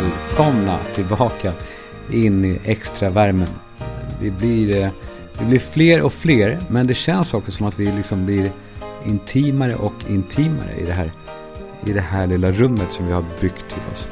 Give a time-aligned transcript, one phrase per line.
[0.00, 1.52] välkomna tillbaka
[2.12, 3.48] in i extra värmen.
[4.20, 4.88] Vi blir, eh,
[5.38, 8.50] vi blir fler och fler, men det känns också som att vi liksom blir
[9.06, 11.12] intimare och intimare i det här,
[11.86, 14.08] i det här lilla rummet som vi har byggt till oss.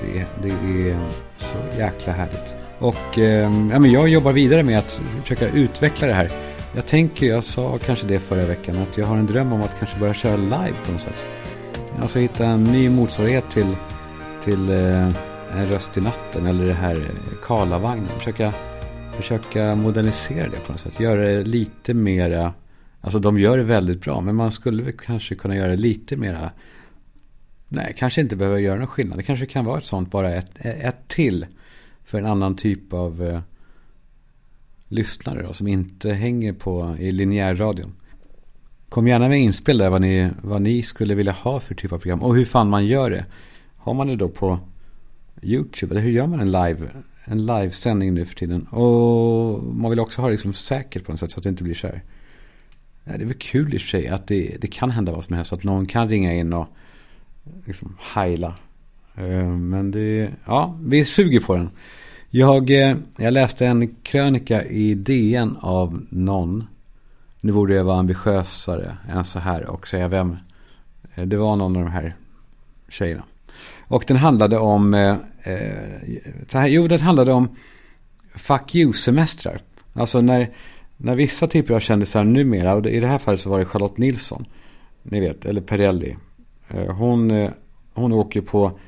[0.00, 0.48] Det, det
[0.90, 0.96] är
[1.38, 2.56] så jäkla härligt.
[2.78, 6.30] Och ehm, ja, men jag jobbar vidare med att försöka utveckla det här.
[6.74, 9.78] Jag tänker, jag sa kanske det förra veckan, att jag har en dröm om att
[9.78, 11.26] kanske börja köra live på något sätt.
[12.00, 13.76] Alltså hitta en ny motsvarighet till,
[14.44, 15.08] till eh,
[15.58, 18.08] En röst i natten eller det här eh, Karlavagnen.
[18.18, 18.54] Försöka,
[19.16, 21.00] försöka modernisera det på något sätt.
[21.00, 22.54] Göra det lite mera,
[23.00, 26.16] alltså de gör det väldigt bra, men man skulle väl kanske kunna göra det lite
[26.16, 26.50] mera
[27.74, 29.18] Nej, kanske inte behöver göra någon skillnad.
[29.18, 31.46] Det kanske kan vara ett sånt, bara ett, ett till.
[32.04, 33.40] För en annan typ av eh,
[34.88, 37.92] lyssnare då, som inte hänger på i linjärradion.
[38.88, 41.98] Kom gärna med inspel där vad ni, vad ni skulle vilja ha för typ av
[41.98, 42.22] program.
[42.22, 43.26] Och hur fan man gör det.
[43.82, 44.58] Har man det då på
[45.42, 45.94] YouTube?
[45.94, 46.88] Eller hur gör man en live?
[47.24, 48.62] En livesändning nu för tiden.
[48.62, 51.64] Och man vill också ha det liksom säkert på något sätt så att det inte
[51.64, 52.02] blir så här.
[53.04, 55.24] Ja, det är väl kul i och för sig att det, det kan hända vad
[55.24, 55.52] som helst.
[55.52, 56.66] Att någon kan ringa in och
[57.64, 58.54] liksom heila.
[59.14, 61.70] Eh, men det, ja, vi suger på den.
[62.30, 66.64] Jag, eh, jag läste en krönika i DN av någon.
[67.40, 70.36] Nu borde jag vara ambitiösare än så här och säga vem.
[71.14, 72.14] Det var någon av de här
[72.88, 73.22] tjejerna.
[73.88, 77.56] Och den handlade om, eh, eh, så här, jo den handlade om
[78.34, 79.58] fuck you-semestrar.
[79.92, 80.50] Alltså när,
[80.96, 83.98] när vissa typer av kändisar numera, och i det här fallet så var det Charlotte
[83.98, 84.46] Nilsson,
[85.02, 86.16] ni vet, eller Perrelli.
[86.68, 87.50] Eh, hon, eh,
[87.94, 88.78] hon åker på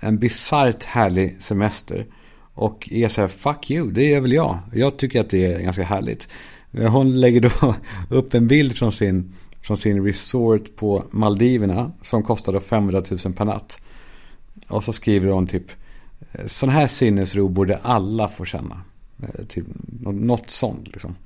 [0.00, 2.06] en bisarrt härlig semester.
[2.54, 4.58] Och är så här, fuck you, det är väl jag.
[4.72, 6.28] Jag tycker att det är ganska härligt.
[6.72, 7.74] Hon lägger då
[8.16, 9.32] upp en bild från sin,
[9.62, 11.92] från sin resort på Maldiverna.
[12.02, 13.80] Som kostade 500 000 per natt.
[14.68, 15.70] Och så skriver hon typ,
[16.32, 18.82] eh, sån här sinnesro borde alla få känna.
[19.22, 19.66] Eh, typ,
[20.00, 21.16] något sånt liksom.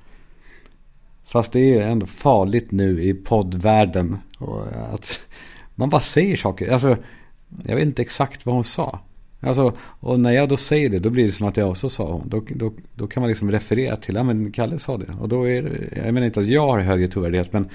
[1.25, 4.17] Fast det är ändå farligt nu i poddvärlden.
[4.37, 5.19] Och eh, att
[5.75, 6.71] man bara säger saker.
[6.71, 6.97] Alltså,
[7.65, 8.99] jag vet inte exakt vad hon sa.
[9.43, 12.11] Alltså, och när jag då säger det, då blir det som att jag också sa
[12.11, 12.29] hon.
[12.29, 15.13] Då, då, då kan man liksom referera till, ja men Kalle sa det.
[15.19, 17.69] Och då är det, jag menar inte att jag har högre trovärdighet, men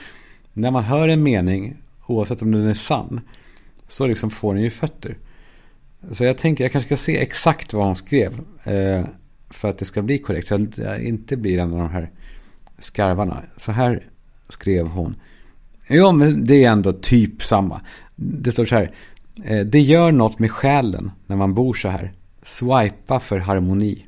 [0.53, 1.77] när man hör en mening,
[2.07, 3.21] oavsett om den är sann,
[3.89, 5.17] så liksom får den ju fötter.
[6.11, 8.41] Så jag tänker, jag kanske ska se exakt vad hon skrev.
[8.65, 9.05] Eh,
[9.51, 12.11] för att det ska bli korrekt, så att jag inte blir en av de här
[12.79, 13.43] skarvarna.
[13.57, 14.03] Så här
[14.49, 15.15] skrev hon.
[15.89, 17.81] Jo, men det är ändå typ samma.
[18.17, 18.91] Det står så här.
[19.45, 22.13] Eh, det gör något med själen när man bor så här.
[22.43, 24.07] Swipa för harmoni.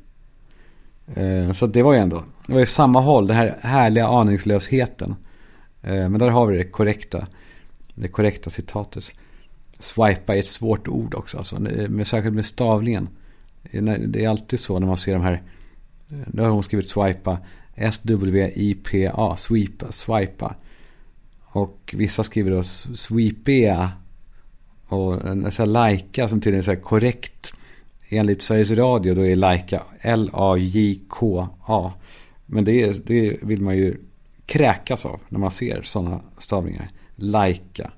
[1.15, 5.15] Eh, så det var ju ändå, det var ju samma håll, den här härliga aningslösheten.
[5.81, 7.27] Eh, men där har vi det korrekta,
[7.95, 9.11] det korrekta citatet.
[9.79, 13.09] Swipa är ett svårt ord också, alltså, med, särskilt med stavningen.
[14.07, 15.43] Det är alltid så när man ser de här,
[16.07, 17.37] nu har hon skrivit swipa,
[17.75, 19.91] S-W-I-P-A, Swipa.
[19.91, 20.55] swipa.
[21.43, 23.91] Och vissa skriver då Swipea.
[24.87, 27.53] och en sån här lajka som tydligen är så korrekt.
[28.09, 31.93] Enligt Sveriges Radio då är lajka L-A-J-K-A.
[32.45, 33.97] Men det, det vill man ju
[34.45, 36.89] kräkas av när man ser sådana stavningar.
[37.15, 37.91] Lajka.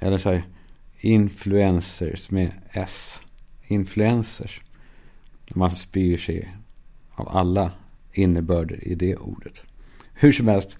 [0.00, 0.42] Eller så här
[1.00, 3.22] influencers med S.
[3.66, 4.60] Influencers.
[5.48, 6.56] Man alltså spyr sig
[7.14, 7.70] av alla
[8.12, 9.64] innebörder i det ordet.
[10.12, 10.78] Hur som helst,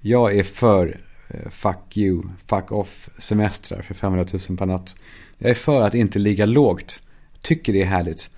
[0.00, 4.96] jag är för eh, fuck you, fuck off semestrar för 500 000 per natt.
[5.38, 7.00] Jag är för att inte ligga lågt.
[7.40, 8.30] Tycker det är härligt.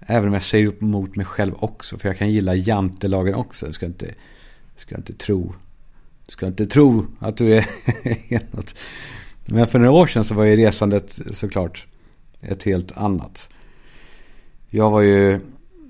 [0.00, 1.98] Även om jag säger upp mot mig själv också.
[1.98, 3.66] För jag kan gilla jantelagen också.
[3.66, 4.14] Du ska inte,
[4.76, 5.54] ska inte tro.
[6.26, 7.66] Du ska inte tro att du är
[8.56, 8.74] något.
[9.46, 11.86] Men för några år sedan så var ju resandet såklart
[12.40, 13.50] ett helt annat.
[14.70, 15.40] Jag var ju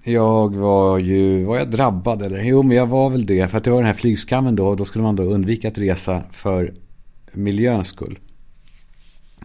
[0.04, 2.42] jag var ju, var jag drabbad eller?
[2.42, 3.48] Jo men jag var väl det.
[3.48, 4.66] För att det var den här flygskammen då.
[4.66, 6.72] Och då skulle man då undvika att resa för
[7.32, 8.18] miljöns skull.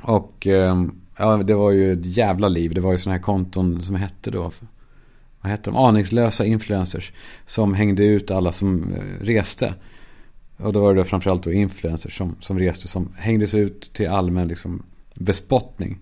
[0.02, 2.74] Och ehm, ja, det var ju ett jävla liv.
[2.74, 4.51] Det var ju sådana här konton som hette då.
[5.42, 5.78] Vad hette de?
[5.78, 7.12] Aningslösa influencers.
[7.46, 9.74] Som hängde ut alla som eh, reste.
[10.57, 12.88] Och då var det framförallt då influencers som, som reste.
[12.88, 16.00] Som hängdes ut till allmän liksom, bespottning.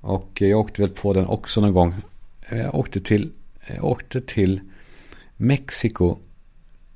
[0.00, 1.94] Och jag åkte väl på den också någon gång.
[2.50, 3.30] Jag åkte till
[3.74, 4.60] jag åkte till
[5.36, 6.16] Mexiko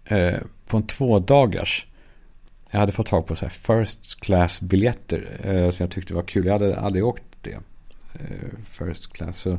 [0.04, 1.86] eh, på en tvådagars.
[2.70, 6.22] Jag hade fått tag på så här first class biljetter eh, som jag tyckte var
[6.22, 6.46] kul.
[6.46, 7.58] Jag hade aldrig åkt det.
[8.14, 9.38] Eh, first class.
[9.38, 9.58] Så,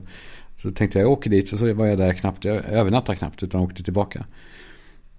[0.56, 1.50] så tänkte jag, jag åker dit.
[1.50, 2.46] Så, så var jag där knappt.
[2.46, 4.26] Jag övernattade knappt utan åkte tillbaka.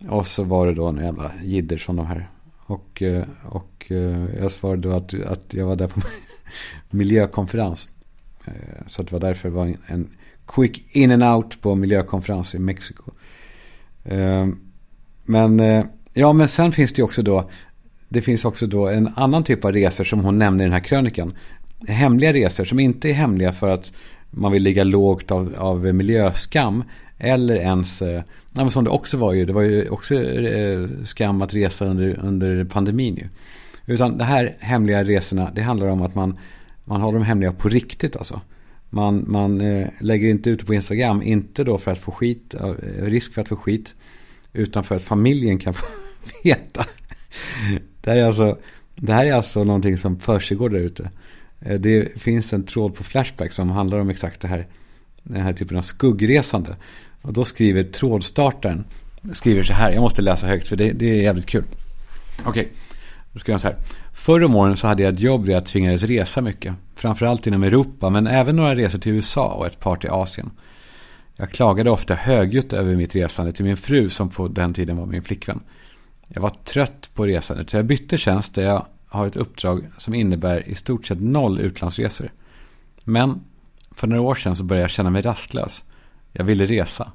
[0.09, 2.29] Och så var det då en jävla jidder som de här.
[2.67, 6.01] Och, eh, och eh, jag svarade då att, att jag var där på
[6.91, 7.93] miljökonferens.
[8.45, 8.53] Eh,
[8.87, 10.09] så det var därför det var en
[10.47, 13.11] quick in and out på miljökonferens i Mexiko.
[15.25, 15.63] Men
[16.13, 17.51] ja, men sen finns det också då
[18.13, 20.81] det finns också då en annan typ av resor som hon nämner i den här
[20.81, 21.33] krönikan.
[21.89, 23.93] Hemliga resor som inte är hemliga för att
[24.31, 26.85] man vill ligga lågt av, av miljöskam.
[27.25, 28.23] Eller ens, eh,
[28.71, 32.65] som det också var ju, det var ju också eh, skam att resa under, under
[32.65, 33.29] pandemin ju.
[33.87, 36.37] Utan de här hemliga resorna, det handlar om att man,
[36.85, 38.41] man har dem hemliga på riktigt alltså.
[38.91, 42.55] Man, man eh, lägger inte ut det på Instagram, inte då för att få skit,
[42.55, 42.75] eh,
[43.05, 43.95] risk för att få skit,
[44.53, 45.87] utan för att familjen kan få
[46.45, 46.87] veta.
[48.01, 48.59] Det här är alltså,
[48.97, 51.11] det här är alltså någonting som försiggår där ute.
[51.79, 54.67] Det finns en tråd på Flashback som handlar om exakt det här,
[55.23, 56.77] den här typen av skuggresande.
[57.23, 58.85] Och då skriver trådstartaren,
[59.33, 61.65] skriver så här, jag måste läsa högt för det, det är jävligt kul.
[62.41, 62.67] Okej, okay.
[63.33, 63.77] då skriver han så här.
[64.13, 66.75] Förr om åren så hade jag ett jobb där jag tvingades resa mycket.
[66.95, 70.51] Framförallt inom Europa, men även några resor till USA och ett par till Asien.
[71.37, 75.07] Jag klagade ofta högljutt över mitt resande till min fru som på den tiden var
[75.07, 75.61] min flickvän.
[76.29, 80.15] Jag var trött på resandet så jag bytte tjänst där jag har ett uppdrag som
[80.15, 82.33] innebär i stort sett noll utlandsresor.
[83.05, 83.41] Men
[83.91, 85.85] för några år sedan så började jag känna mig rastlös.
[86.33, 87.13] Jag ville resa.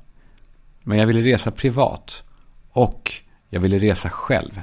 [0.83, 2.23] Men jag ville resa privat.
[2.69, 3.13] Och
[3.49, 4.61] jag ville resa själv.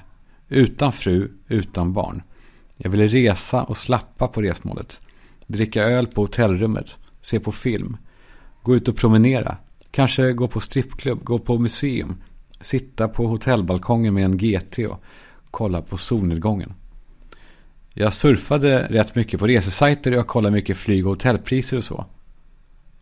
[0.49, 2.23] Utan fru, utan barn.
[2.77, 5.01] Jag ville resa och slappa på resmålet.
[5.47, 6.97] Dricka öl på hotellrummet.
[7.23, 7.97] Se på film.
[8.63, 9.57] Gå ut och promenera.
[9.91, 12.15] Kanske gå på strippklubb, gå på museum.
[12.61, 15.05] Sitta på hotellbalkongen med en GT och
[15.51, 16.73] kolla på solnedgången.
[17.95, 22.07] Jag surfade rätt mycket på resesajter och jag kollade mycket flyg och hotellpriser och så.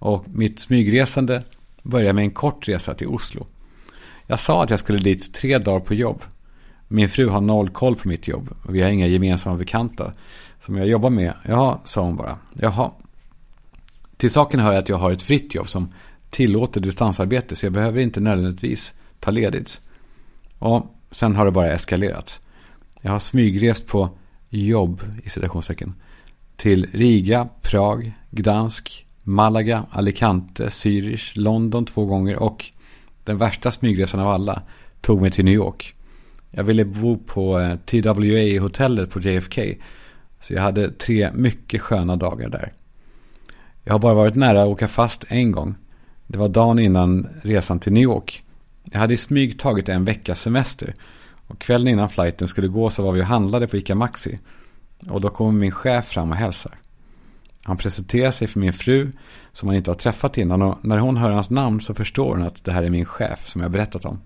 [0.02, 1.43] Och mitt smygresande
[1.82, 3.46] började med en kort resa till Oslo.
[4.26, 6.22] Jag sa att jag skulle dit tre dagar på jobb.
[6.88, 10.12] Min fru har noll koll på mitt jobb och vi har inga gemensamma bekanta
[10.60, 11.34] som jag jobbar med.
[11.49, 12.38] Jaha, sa hon bara.
[12.54, 12.90] Jaha.
[14.16, 15.94] Till saken hör jag att jag har ett fritt jobb som
[16.31, 19.81] tillåter distansarbete så jag behöver inte nödvändigtvis ta ledigt.
[20.58, 22.40] Och sen har det bara eskalerat.
[23.00, 24.10] Jag har smygrest på
[24.49, 25.94] jobb i citationstecken
[26.56, 32.65] till Riga, Prag, Gdansk, Malaga, Alicante, Zürich, London två gånger och
[33.25, 34.63] den värsta smygresan av alla
[35.01, 35.95] tog mig till New York.
[36.51, 39.61] Jag ville bo på eh, TWA-hotellet på JFK.
[40.41, 42.73] Så jag hade tre mycket sköna dagar där.
[43.85, 45.75] Jag har bara varit nära att åka fast en gång.
[46.27, 48.43] Det var dagen innan resan till New York.
[48.85, 50.95] Jag hade i smyg tagit en veckas semester.
[51.47, 54.39] Och kvällen innan flighten skulle gå så var vi och handlade på ICA Maxi.
[55.09, 56.73] Och då kommer min chef fram och hälsar.
[57.64, 59.11] Han presenterar sig för min fru
[59.53, 60.62] som han inte har träffat innan.
[60.62, 63.49] Och när hon hör hans namn så förstår hon att det här är min chef
[63.49, 64.20] som jag berättat om.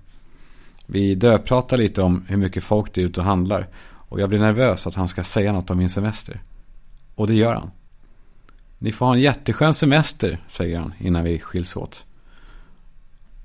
[0.86, 3.68] Vi döpratar lite om hur mycket folk det är ute och handlar.
[4.08, 6.40] Och jag blir nervös att han ska säga något om min semester.
[7.14, 7.70] Och det gör han.
[8.78, 12.04] Ni får ha en jätteskön semester, säger han innan vi skiljs åt.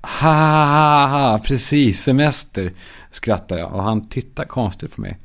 [0.02, 2.72] Ha, ha, ha, precis, semester,
[3.10, 3.72] skrattar jag.
[3.72, 5.18] Och han tittar konstigt på mig.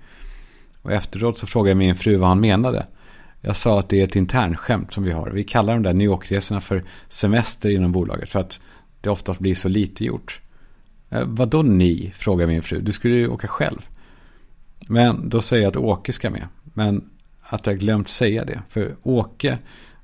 [0.82, 2.86] Och efteråt så frågar jag min fru vad han menade.
[3.42, 5.30] Jag sa att det är ett internskämt som vi har.
[5.30, 8.30] Vi kallar de där New York-resorna för semester inom bolaget.
[8.30, 8.60] För att
[9.02, 10.42] det oftast blir så lite gjort.
[11.10, 12.14] Eh, ni?
[12.16, 12.80] frågar min fru.
[12.80, 13.88] Du skulle ju åka själv.
[14.88, 16.48] Men då säger jag att Åke ska med.
[16.64, 17.10] Men
[17.42, 18.62] att jag glömt säga det.
[18.70, 19.58] För Åke,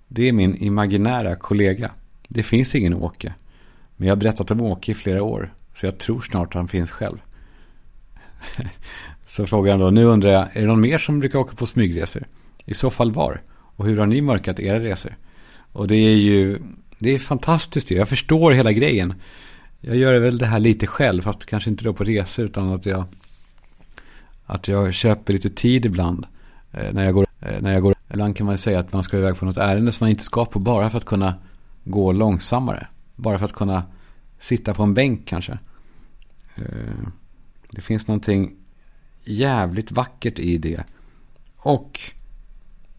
[0.07, 1.91] det är min imaginära kollega.
[2.27, 3.33] Det finns ingen Åke.
[3.95, 5.53] Men jag har berättat om Åke i flera år.
[5.73, 7.17] Så jag tror snart han finns själv.
[9.25, 11.65] så frågar han då, nu undrar jag, är det någon mer som brukar åka på
[11.65, 12.23] smygresor?
[12.65, 13.41] I så fall var?
[13.51, 15.17] Och hur har ni mörkat era resor?
[15.71, 16.59] Och det är ju,
[16.99, 19.13] det är fantastiskt Jag förstår hela grejen.
[19.79, 22.85] Jag gör väl det här lite själv, fast kanske inte då på resor, utan att
[22.85, 23.05] jag,
[24.45, 26.25] att jag köper lite tid ibland.
[26.71, 29.03] Eh, när jag går, eh, när jag går, ibland kan man ju säga att man
[29.03, 31.37] ska iväg på något ärende som man inte ska på bara för att kunna
[31.83, 32.87] gå långsammare.
[33.15, 33.83] Bara för att kunna
[34.39, 35.57] sitta på en bänk kanske.
[36.55, 36.63] Eh,
[37.71, 38.55] det finns någonting
[39.23, 40.83] jävligt vackert i det.
[41.57, 41.99] Och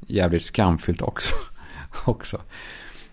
[0.07, 1.35] jävligt skamfyllt också.
[2.05, 2.41] också.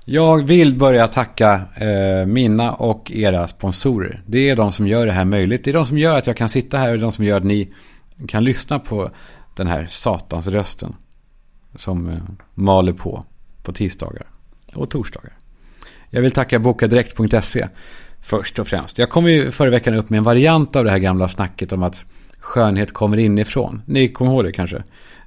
[0.05, 4.21] Jag vill börja tacka eh, mina och era sponsorer.
[4.25, 5.63] Det är de som gör det här möjligt.
[5.63, 7.43] Det är de som gör att jag kan sitta här och de som gör att
[7.43, 7.71] ni
[8.27, 9.09] kan lyssna på
[9.55, 10.93] den här satans rösten.
[11.75, 12.17] Som eh,
[12.53, 13.23] maler på
[13.63, 14.25] på tisdagar
[14.73, 15.33] och torsdagar.
[16.09, 17.67] Jag vill tacka bokadirekt.se
[18.21, 18.97] först och främst.
[18.97, 21.83] Jag kom ju förra veckan upp med en variant av det här gamla snacket om
[21.83, 22.05] att
[22.39, 23.81] skönhet kommer inifrån.
[23.85, 24.83] Ni kommer ihåg det kanske?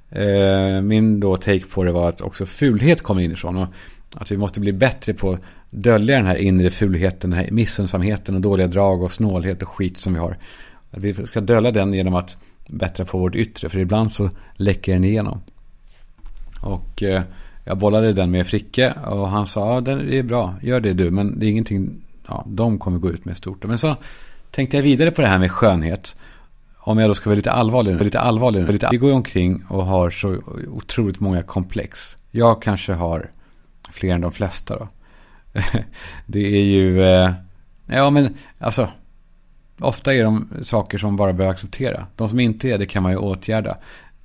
[0.09, 3.57] Eh, min då take på det var att också fulhet kommer inifrån.
[3.57, 3.67] Och
[4.13, 8.35] att vi måste bli bättre på att dölja den här inre fulheten, den här missunnsamheten
[8.35, 10.37] och dåliga drag och snålhet och skit som vi har.
[10.91, 14.93] Att vi ska dölja den genom att bättra på vårt yttre, för ibland så läcker
[14.93, 15.41] den igenom.
[16.61, 17.21] Och eh,
[17.63, 21.11] jag bollade den med Fricke och han sa ja, det är bra, gör det du,
[21.11, 23.65] men det är ingenting, ja, de kommer gå ut med stort.
[23.65, 23.95] Men så
[24.51, 26.15] tänkte jag vidare på det här med skönhet.
[26.87, 29.85] Om jag då ska vara lite allvarlig, lite allvarlig, lite, vi går ju omkring och
[29.85, 30.37] har så
[30.67, 32.17] otroligt många komplex.
[32.31, 33.29] Jag kanske har
[33.91, 34.87] fler än de flesta då.
[36.25, 37.33] det är ju, eh,
[37.85, 38.89] ja men alltså,
[39.79, 42.07] ofta är de saker som bara behöver acceptera.
[42.15, 43.75] De som inte är det kan man ju åtgärda.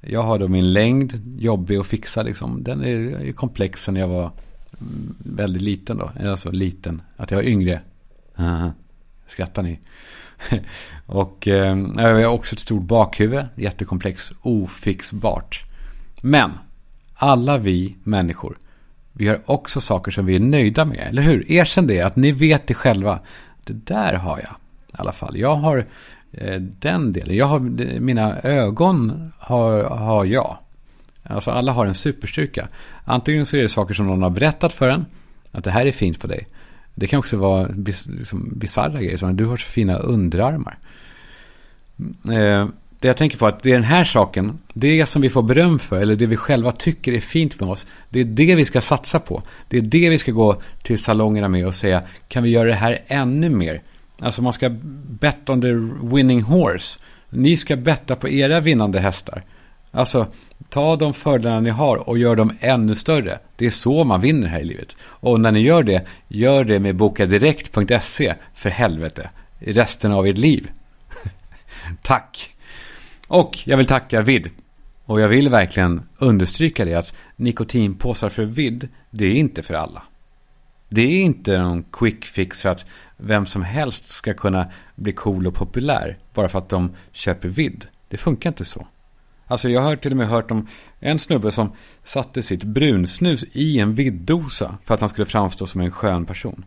[0.00, 2.62] Jag har då min längd, jobbig att fixa liksom.
[2.62, 4.30] Den är komplex sen jag var
[4.80, 6.10] mm, väldigt liten då.
[6.30, 7.80] Alltså liten, att jag var yngre.
[9.30, 9.80] Skrattar ni?
[11.06, 15.64] och eh, jag har också ett stort bakhuvud, jättekomplex, ofixbart.
[16.22, 16.50] Men
[17.14, 18.56] alla vi människor,
[19.12, 21.52] vi har också saker som vi är nöjda med, eller hur?
[21.52, 23.18] Erkänn det, att ni vet det själva.
[23.64, 24.54] Det där har jag
[24.88, 25.38] i alla fall.
[25.38, 25.86] Jag har
[26.32, 27.36] eh, den delen.
[27.36, 27.60] Jag har,
[28.00, 30.56] mina ögon har, har jag.
[31.22, 32.68] Alltså alla har en superstyrka.
[33.04, 35.06] Antingen så är det saker som någon har berättat för en.
[35.52, 36.46] Att det här är fint på dig.
[37.00, 39.16] Det kan också vara liksom, bisarra grejer.
[39.16, 40.78] Som att du har så fina underarmar.
[41.98, 42.68] Mm, eh,
[43.00, 45.42] det jag tänker på är att det är den här saken, det som vi får
[45.42, 48.64] beröm för, eller det vi själva tycker är fint med oss, det är det vi
[48.64, 49.42] ska satsa på.
[49.68, 52.74] Det är det vi ska gå till salongerna med och säga, kan vi göra det
[52.74, 53.82] här ännu mer?
[54.18, 54.70] Alltså man ska
[55.20, 55.72] bet on the
[56.16, 56.98] winning horse.
[57.30, 59.44] Ni ska betta på era vinnande hästar.
[59.90, 60.26] Alltså,
[60.68, 63.38] ta de fördelarna ni har och gör dem ännu större.
[63.56, 64.96] Det är så man vinner här i livet.
[65.02, 69.30] Och när ni gör det, gör det med bokadirekt.se för helvete.
[69.58, 70.70] Resten av ert liv.
[72.02, 72.56] Tack!
[73.26, 74.50] Och jag vill tacka Vid.
[75.04, 80.02] Och jag vill verkligen understryka det att nikotinpåsar för Vid, det är inte för alla.
[80.88, 85.46] Det är inte någon quick fix för att vem som helst ska kunna bli cool
[85.46, 87.86] och populär bara för att de köper vid.
[88.08, 88.86] Det funkar inte så.
[89.50, 90.66] Alltså jag har till och med hört om
[91.00, 91.72] en snubbe som
[92.04, 96.64] satte sitt brunsnus i en viddosa för att han skulle framstå som en skön person.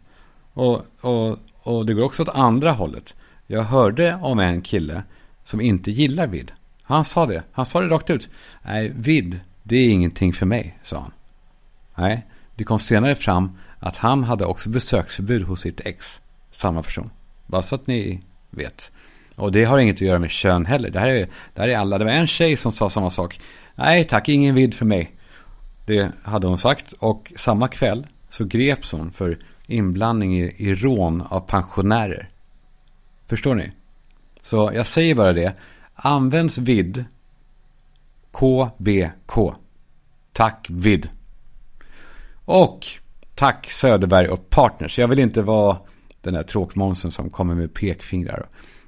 [0.53, 3.15] Och, och, och det går också åt andra hållet.
[3.47, 5.03] Jag hörde om en kille
[5.43, 6.51] som inte gillar vid.
[6.83, 7.43] Han sa det.
[7.51, 8.29] Han sa det rakt ut.
[8.61, 11.11] Nej, vid, det är ingenting för mig, sa han.
[11.95, 16.21] Nej, det kom senare fram att han hade också besöksförbud hos sitt ex.
[16.51, 17.09] Samma person.
[17.45, 18.91] Bara så att ni vet.
[19.35, 20.89] Och det har inget att göra med kön heller.
[20.89, 21.97] Det här är, det här är alla.
[21.97, 23.39] Det var en tjej som sa samma sak.
[23.75, 25.09] Nej tack, ingen vid för mig.
[25.85, 26.91] Det hade hon sagt.
[26.91, 29.37] Och samma kväll så greps hon för
[29.67, 32.27] inblandning i, i rån av pensionärer.
[33.27, 33.71] Förstår ni?
[34.41, 35.53] Så jag säger bara det.
[35.95, 37.05] Används vid
[38.31, 39.53] KBK.
[40.31, 41.09] Tack vid.
[42.45, 42.87] Och
[43.35, 44.99] tack Söderberg och Partners.
[44.99, 45.77] Jag vill inte vara
[46.21, 48.45] den där tråkmånsen som kommer med pekfingrar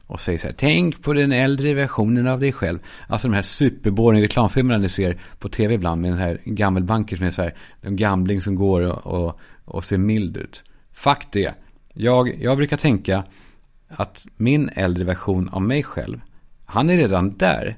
[0.07, 2.79] och säger så här, tänk på den äldre versionen av dig själv.
[3.07, 7.25] Alltså de här superboring reklamfilmerna ni ser på tv ibland med den här gammelbanker som
[7.25, 10.63] är så här, en gamling som går och, och, och ser mild ut.
[10.93, 11.53] Fuck det.
[11.93, 13.23] Jag, jag brukar tänka
[13.87, 16.21] att min äldre version av mig själv,
[16.65, 17.77] han är redan där.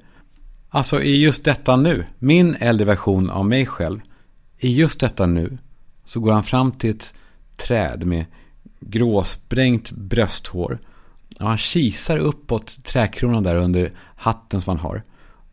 [0.70, 4.00] Alltså i just detta nu, min äldre version av mig själv,
[4.58, 5.58] i just detta nu,
[6.06, 7.14] så går han fram till ett
[7.56, 8.26] träd med
[8.80, 10.80] gråsprängt brösthår.
[11.40, 15.04] Och han kisar uppåt träkronan där under hatten som han har.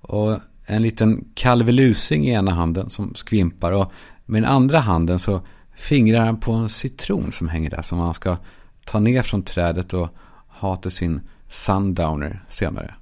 [0.00, 3.72] Och en liten kalvelusing i ena handen som skvimpar.
[3.72, 3.92] Och
[4.24, 5.40] med den andra handen så
[5.76, 7.82] fingrar han på en citron som hänger där.
[7.82, 8.36] Som han ska
[8.84, 10.08] ta ner från trädet och
[10.48, 12.94] ha till sin sundowner senare.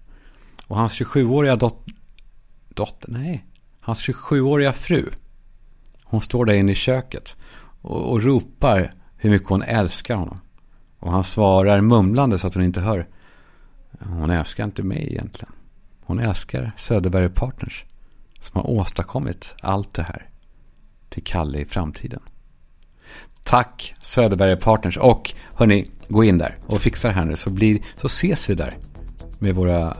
[0.66, 1.86] Och hans 27-åriga dot
[2.68, 3.46] dotter, nej,
[3.80, 5.10] hans 27-åriga fru.
[6.04, 7.36] Hon står där inne i köket
[7.82, 10.38] och, och ropar hur mycket hon älskar honom.
[11.02, 13.06] Och han svarar mumlande så att hon inte hör.
[13.98, 15.52] Hon älskar inte mig egentligen.
[16.04, 17.84] Hon älskar Söderberg Partners.
[18.38, 20.28] Som har åstadkommit allt det här.
[21.08, 22.20] Till Kalle i framtiden.
[23.44, 24.96] Tack Söderberg Partners.
[24.96, 27.36] Och hörni, gå in där och fixa det här nu.
[27.36, 28.76] Så, blir, så ses vi där.
[29.38, 29.96] Med våra,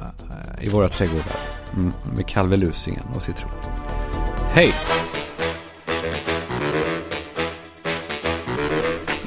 [0.61, 1.37] I våra trädgårdar.
[1.73, 3.51] Mm, med med kalvelusingen och citron.
[4.53, 4.73] Hej!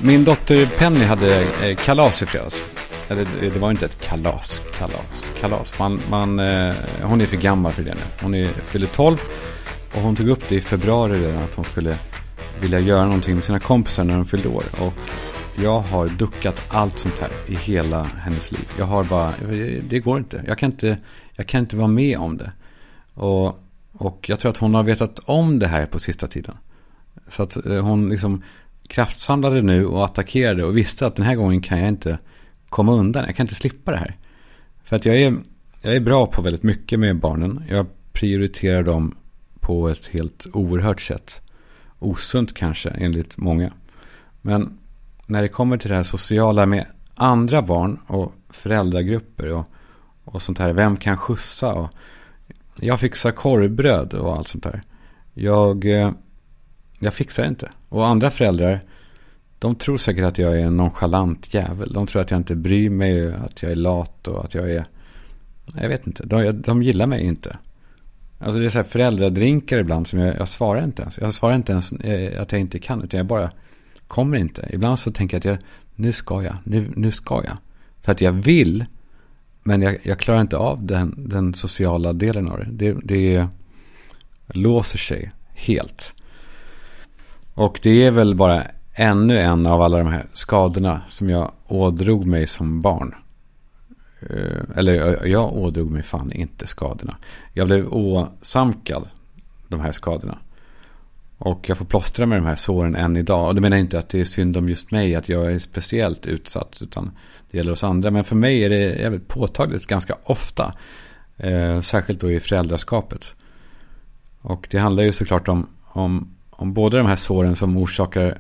[0.06, 2.62] Min dotter Penny hade eh, kalas i fredags.
[3.08, 5.80] Eller det var inte ett kalas, kalas, kalas.
[5.80, 8.02] Man, man, eh, hon är för gammal för det nu.
[8.22, 9.22] Hon är, fyller 12
[9.96, 11.98] och hon tog upp det i februari redan att hon skulle
[12.62, 14.64] vilja göra någonting med sina kompisar när de fyllde år.
[14.80, 14.94] Och
[15.64, 18.70] jag har duckat allt sånt här i hela hennes liv.
[18.80, 19.34] Jag har bara,
[19.90, 20.44] det går inte.
[20.48, 20.98] Jag kan inte,
[21.34, 22.52] jag kan inte vara med om det.
[23.14, 23.60] Och,
[23.94, 26.58] och jag tror att hon har vetat om det här på sista tiden.
[27.30, 28.44] Så att eh, hon liksom
[28.88, 32.20] kraftsamlade nu och attackerade och visste att den här gången kan jag inte
[32.70, 33.26] komma undan.
[33.26, 34.18] Jag kan inte slippa det här.
[34.84, 35.36] För att jag är,
[35.82, 37.64] jag är bra på väldigt mycket med barnen.
[37.70, 39.16] Jag prioriterar dem
[39.60, 41.42] på ett helt oerhört sätt.
[42.00, 43.74] osunt kanske enligt många.
[44.42, 44.78] Men
[45.26, 49.68] när det kommer till det här sociala med andra barn och föräldragrupper och,
[50.24, 50.74] och sånt här.
[50.74, 51.74] Vem kan skjutsa?
[51.74, 51.90] Och
[52.80, 54.82] jag fixar korvbröd och allt sånt där.
[55.34, 56.12] Jag, eh,
[57.06, 57.72] jag fixar inte.
[57.90, 58.80] Och andra föräldrar,
[59.60, 61.94] de tror säkert att jag är en nonchalant jävel.
[61.94, 64.86] De tror att jag inte bryr mig, att jag är lat och att jag är...
[65.82, 67.58] Jag vet inte, de, de gillar mig inte.
[68.40, 71.18] Alltså det är så här föräldradrinkar ibland som jag, jag svarar inte ens.
[71.18, 73.52] Jag svarar inte ens eh, att jag inte kan, utan jag bara
[74.08, 74.70] kommer inte.
[74.74, 75.58] Ibland så tänker jag att jag,
[75.96, 77.58] nu ska jag, nu, nu ska jag.
[78.02, 78.86] För att jag vill,
[79.64, 82.68] men jag, jag klarar inte av den, den sociala delen av det.
[82.72, 83.48] Det, det
[84.48, 86.15] låser sig helt.
[87.56, 92.26] Och det är väl bara ännu en av alla de här skadorna som jag ådrog
[92.26, 93.16] mig som barn.
[94.20, 97.18] Eh, eller eh, jag ådrog mig fan inte skadorna.
[97.54, 99.08] Jag blev åsamkad
[99.68, 100.38] de här skadorna.
[101.38, 103.48] Och jag får plåstra med de här såren än idag.
[103.48, 105.60] Och det menar jag inte att det är synd om just mig, att jag är
[105.60, 106.78] speciellt utsatt.
[106.82, 107.12] Utan
[107.52, 108.12] det gäller oss andra.
[108.12, 110.74] Men för mig är det jävligt påtagligt ganska ofta.
[111.38, 113.36] Eh, särskilt då i föräldraskapet.
[114.42, 118.38] Och det handlar ju såklart om, om, om båda de här såren som orsakar,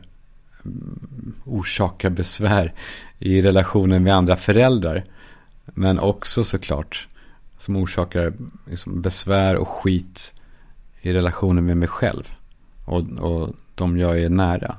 [1.45, 2.73] orsakar besvär
[3.19, 5.03] i relationen med andra föräldrar.
[5.65, 7.07] Men också såklart
[7.57, 8.33] som orsakar
[8.69, 10.33] liksom besvär och skit
[11.01, 12.33] i relationen med mig själv.
[12.85, 14.75] Och, och de jag är nära.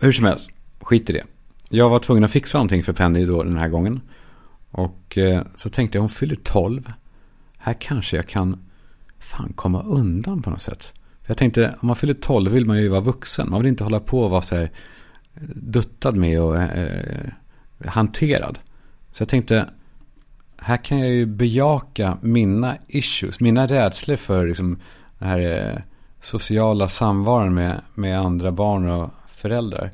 [0.00, 1.24] Hur som helst, skit i det.
[1.68, 4.00] Jag var tvungen att fixa någonting för Penny då den här gången.
[4.70, 6.92] Och eh, så tänkte jag, hon fyller 12.
[7.58, 8.58] Här kanske jag kan
[9.18, 10.92] fan komma undan på något sätt.
[11.26, 13.50] Jag tänkte, om man fyller 12 vill man ju vara vuxen.
[13.50, 14.70] Man vill inte hålla på och vara så här
[15.34, 17.30] eh, duttad med och eh, eh,
[17.86, 18.58] hanterad.
[19.12, 19.68] Så jag tänkte,
[20.58, 24.78] här kan jag ju bejaka mina issues, mina rädslor för liksom,
[25.18, 25.80] den här eh,
[26.20, 29.90] sociala samvaron med, med andra barn och föräldrar.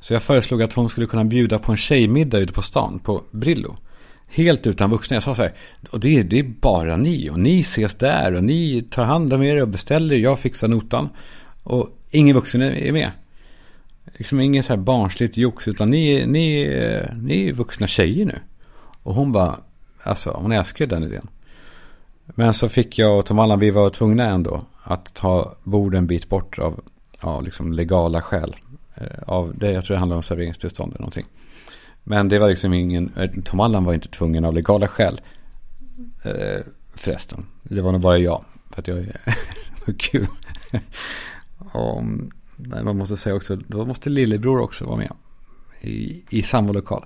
[0.00, 3.22] Så jag föreslog att hon skulle kunna bjuda på en tjejmiddag ute på stan, på
[3.30, 3.76] Brillo.
[4.36, 5.16] Helt utan vuxna.
[5.16, 5.52] Jag sa så här,
[5.90, 7.30] och det, det är bara ni.
[7.30, 10.16] Och ni ses där och ni tar hand om er och beställer.
[10.16, 11.08] Jag fixar notan.
[11.62, 13.10] Och ingen vuxen är med.
[14.16, 15.68] Liksom ingen så här barnsligt jox.
[15.68, 16.68] Utan ni, ni,
[17.22, 18.38] ni är vuxna tjejer nu.
[19.02, 19.56] Och hon bara,
[20.02, 21.28] alltså hon älskar den idén.
[22.24, 26.06] Men så fick jag och Tom Allan, vi var tvungna ändå att ta borden en
[26.06, 26.80] bit bort av,
[27.20, 28.56] av liksom legala skäl.
[28.94, 31.26] Eh, av det, jag tror det handlar om serveringstillstånd eller någonting.
[32.08, 33.12] Men det var liksom ingen,
[33.44, 35.20] Tom Allan var inte tvungen av legala skäl.
[36.22, 36.60] Eh,
[36.94, 38.44] förresten, det var nog bara jag.
[38.70, 39.18] För att jag är
[39.98, 40.26] kul.
[41.72, 42.02] Och,
[42.84, 45.12] man måste säga också, då måste lillebror också vara med.
[45.80, 47.04] I, i samma lokal.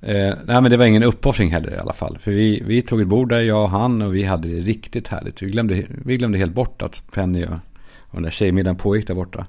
[0.00, 2.18] Eh, nej men det var ingen uppoffring heller i alla fall.
[2.18, 5.08] För vi, vi tog ett bord där, jag och han, och vi hade det riktigt
[5.08, 5.42] härligt.
[5.42, 7.52] Vi glömde, vi glömde helt bort att Penny och,
[7.98, 9.46] och den där tjejmiddagen pågick där borta.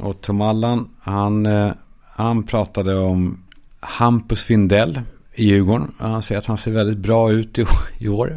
[0.00, 1.72] Och Tom Allan, han, eh,
[2.16, 3.44] han pratade om
[3.80, 5.00] Hampus Findell
[5.34, 5.94] i Djurgården.
[5.98, 7.66] Han säger att han ser väldigt bra ut i,
[7.98, 8.36] i år.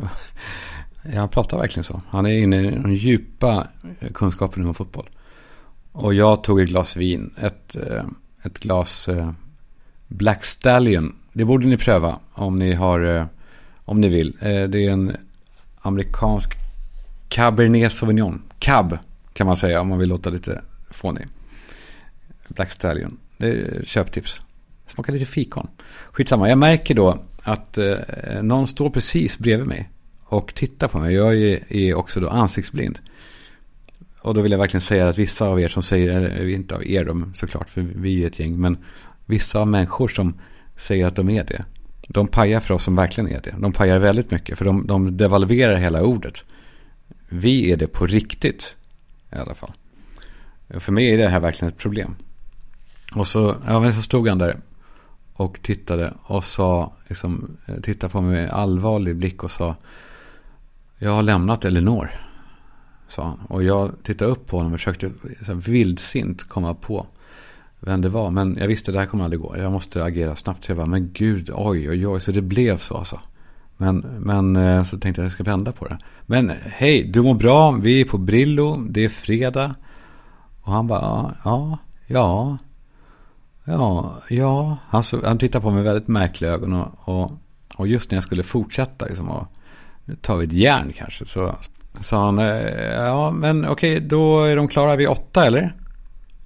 [1.15, 2.01] Han pratar verkligen så.
[2.09, 3.67] Han är inne i de djupa
[3.99, 5.09] eh, kunskaperna om fotboll.
[5.91, 7.33] Och jag tog ett glas vin.
[7.37, 8.03] Ett, eh,
[8.43, 9.31] ett glas eh,
[10.07, 11.15] Black Stallion.
[11.33, 13.27] Det borde ni pröva om ni har,
[13.85, 14.37] om ni vill.
[14.41, 15.17] Det är en
[15.81, 16.53] amerikansk
[17.29, 18.41] Cabernet Sauvignon.
[18.59, 18.97] Cab
[19.33, 21.27] kan man säga om man vill låta lite fånig.
[22.47, 23.17] Black Stallion.
[23.37, 24.41] Det är köptips.
[24.91, 25.67] Smakar lite fikon.
[26.11, 27.95] Skitsamma, jag märker då att eh,
[28.41, 29.89] någon står precis bredvid mig
[30.23, 31.15] och tittar på mig.
[31.15, 32.99] Jag är, är, också då ansiktsblind.
[34.21, 36.75] Och då vill jag verkligen säga att vissa av er som säger, eller eh, inte
[36.75, 38.77] av er de, såklart, för vi är ett gäng, men
[39.25, 40.33] vissa av människor som
[40.77, 41.65] säger att de är det,
[42.07, 43.55] de pajar för oss som verkligen är det.
[43.59, 46.45] De pajar väldigt mycket, för de, de devalverar hela ordet.
[47.29, 48.75] Vi är det på riktigt,
[49.31, 49.71] i alla fall.
[50.69, 52.15] För mig är det här verkligen ett problem.
[53.15, 54.57] Och så, ja, men så stod han där
[55.33, 59.75] och tittade och sa, liksom, eh, tittade på mig med allvarlig blick och sa
[60.97, 62.11] Jag har lämnat Elinor,
[63.07, 63.39] sa han.
[63.47, 65.11] Och jag tittade upp på honom och försökte
[65.45, 67.05] så vildsint komma på
[67.81, 68.31] vem det var.
[68.31, 69.57] Men jag visste att det här kommer aldrig gå.
[69.57, 70.63] Jag måste agera snabbt.
[70.63, 72.21] Så jag bara, men gud, oj, oj, oj.
[72.21, 73.19] Så det blev så alltså.
[73.77, 75.97] Men, men eh, så tänkte jag att jag ska vända på det.
[76.25, 77.71] Men hej, du mår bra.
[77.71, 78.85] Vi är på Brillo.
[78.89, 79.75] Det är fredag.
[80.61, 82.57] Och han bara, ja, ja,
[83.65, 84.77] ja, ja.
[84.89, 86.73] Alltså, han, så, han tittade på mig med väldigt märkliga ögon.
[86.73, 87.31] Och, och,
[87.75, 89.47] och, just när jag skulle fortsätta liksom, och
[90.21, 91.25] ta vid ett järn kanske.
[91.25, 91.55] Så
[92.01, 95.73] sa han, eh, ja men okej, då är de klara vid åtta eller?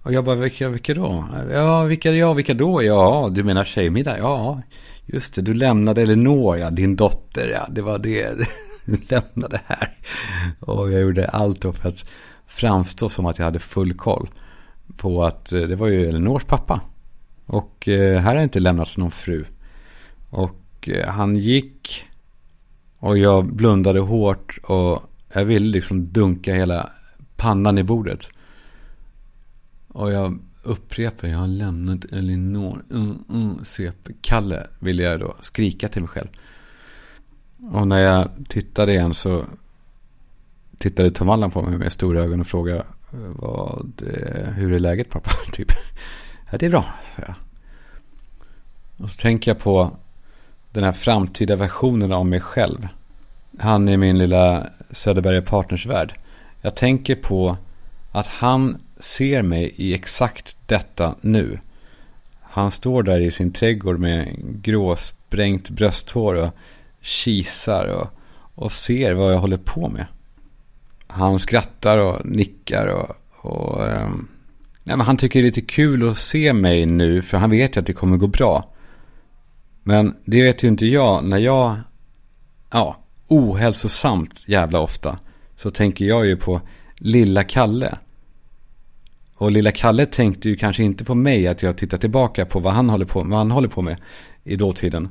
[0.03, 1.25] Och jag bara, vilka, vilka då?
[1.51, 2.83] Ja, vilka, ja, vilka då?
[2.83, 4.17] Ja, du menar tjejmiddag?
[4.17, 4.61] Ja,
[5.05, 8.35] just det, du lämnade Elinor, ja, din dotter, ja, det var det.
[8.85, 9.97] Du lämnade här.
[10.59, 12.05] Och jag gjorde allt då för att
[12.47, 14.29] framstå som att jag hade full koll
[14.97, 16.81] på att eh, det var ju Elinors pappa.
[17.45, 19.45] Och eh, här har inte lämnats någon fru.
[20.29, 22.05] Och eh, han gick
[22.99, 25.03] och jag blundade hårt och
[25.33, 26.89] jag ville liksom dunka hela
[27.35, 28.29] pannan i bordet.
[29.87, 32.83] Och jag upprepar, jag har lämnat Elinor.
[32.91, 34.13] Mm, mm, CP.
[34.21, 36.27] Kalle, ville jag då skrika till mig själv.
[37.71, 39.45] Och när jag tittade igen så
[40.77, 42.79] tittade Tom Allan på mig med stora ögon och frågade
[43.13, 44.01] eh, vad,
[44.55, 45.29] hur är läget pappa?
[45.51, 45.71] typ.
[46.55, 46.85] Ja, det är bra.
[48.97, 49.91] Och så tänker jag på
[50.71, 52.87] den här framtida versionen av mig själv.
[53.59, 56.13] Han är min lilla Söderberga partnersvärd.
[56.61, 57.57] Jag tänker på
[58.11, 61.59] att han ser mig i exakt detta nu.
[62.41, 66.55] Han står där i sin trädgård med gråsprängt brösthår och
[67.01, 68.07] kisar och,
[68.63, 70.05] och ser vad jag håller på med.
[71.07, 74.27] Han skrattar och nickar och, och um,
[74.85, 77.75] nej, men han tycker det är lite kul att se mig nu för han vet
[77.75, 78.73] ju att det kommer gå bra.
[79.83, 81.75] Men det vet ju inte jag när jag,
[82.71, 85.19] ja, ohälsosamt jävla ofta
[85.55, 86.61] så tänker jag ju på
[86.97, 87.97] lilla Kalle.
[89.35, 92.73] Och lilla Kalle tänkte ju kanske inte på mig att jag tittar tillbaka på vad
[92.73, 94.01] han håller på, vad han håller på med
[94.43, 95.09] i dåtiden.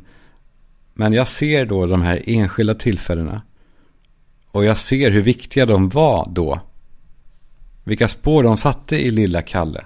[0.94, 3.42] Men jag ser då de här enskilda tillfällena.
[4.50, 6.60] Och jag ser hur viktiga de var då.
[7.84, 9.84] Vilka spår de satte i lilla Kalle.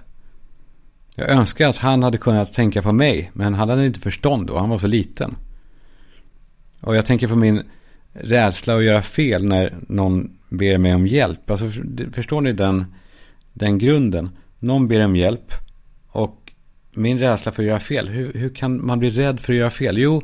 [1.15, 4.59] Jag önskar att han hade kunnat tänka på mig, men han hade inte förstånd då,
[4.59, 5.37] han var så liten.
[6.81, 7.63] Och jag tänker på min
[8.13, 11.51] rädsla att göra fel när någon ber mig om hjälp.
[11.51, 11.71] Alltså,
[12.13, 12.85] förstår ni den,
[13.53, 14.31] den grunden?
[14.59, 15.53] Någon ber om hjälp
[16.09, 16.53] och
[16.93, 18.09] min rädsla för att göra fel.
[18.09, 19.99] Hur, hur kan man bli rädd för att göra fel?
[19.99, 20.23] Jo,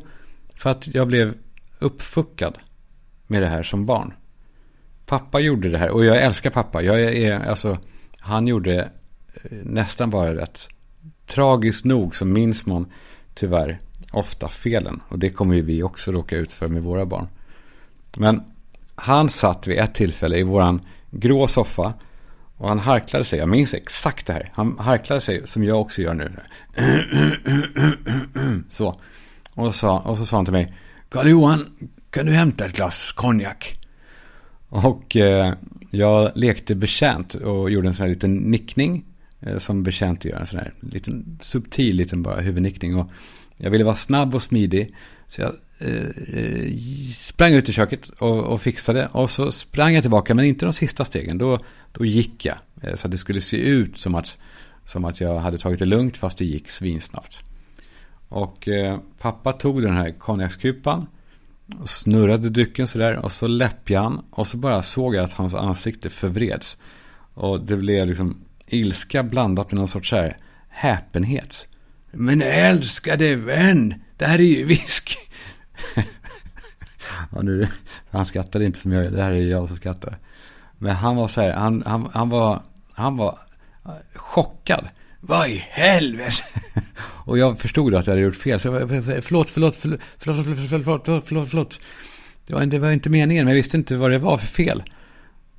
[0.55, 1.33] för att jag blev
[1.79, 2.57] uppfuckad
[3.27, 4.13] med det här som barn.
[5.05, 6.81] Pappa gjorde det här och jag älskar pappa.
[6.81, 7.77] Jag är, alltså,
[8.19, 8.79] han gjorde
[9.43, 10.67] eh, nästan bara rätt.
[11.27, 12.85] Tragiskt nog så minns man
[13.33, 13.79] tyvärr
[14.11, 15.01] ofta felen.
[15.07, 17.27] Och det kommer ju vi också råka ut för med våra barn.
[18.17, 18.41] Men
[18.95, 21.93] han satt vid ett tillfälle i våran grå soffa.
[22.57, 24.51] Och han harklade sig, jag minns exakt det här.
[24.53, 26.31] Han harklade sig som jag också gör nu.
[28.69, 28.99] Så.
[29.53, 30.77] Och, så, och så sa han till mig.
[31.09, 31.65] Karl Johan,
[32.09, 33.84] kan du hämta ett glas konjak?
[34.69, 35.53] Och eh,
[35.91, 39.05] jag lekte betjänt och gjorde en sån här liten nickning.
[39.39, 42.95] Eh, som betjänt gör, en sån här liten subtil liten bara huvudnickning.
[42.95, 43.11] Och
[43.57, 44.89] jag ville vara snabb och smidig.
[45.27, 46.71] Så jag eh, eh,
[47.19, 49.07] sprang ut i köket och, och, fixade.
[49.07, 51.37] Och så sprang jag tillbaka, men inte de sista stegen.
[51.37, 51.59] Då,
[51.91, 52.57] då gick jag.
[52.81, 54.37] Eh, så att det skulle se ut som att,
[54.85, 57.43] som att jag hade tagit det lugnt, fast det gick svinsnabbt.
[58.29, 61.07] Och eh, pappa tog den här konjakskupan.
[61.79, 63.17] Och snurrade drycken sådär.
[63.17, 64.25] Och så läppjade han.
[64.29, 66.77] Och så bara såg jag att hans ansikte förvreds.
[67.33, 70.37] Och det blev liksom ilska blandat med någon sorts här
[70.69, 71.67] häpenhet.
[72.11, 75.17] Men älskade vän, det här är ju visk.
[77.31, 77.67] ja, nu,
[78.09, 80.17] han skrattade inte som jag det här är jag som skrattar.
[80.77, 83.39] Men han var så här, han, han, han, var, han var
[84.15, 84.87] chockad.
[85.27, 86.43] Vad i helvete?
[87.25, 88.59] Och jag förstod att jag hade gjort fel.
[88.59, 88.89] Så jag,
[89.23, 91.79] förlåt, förlåt, förlåt, förlåt, förlåt, förlåt, förlåt, förlåt.
[92.47, 94.83] Det var, det var inte meningen, men jag visste inte vad det var för fel.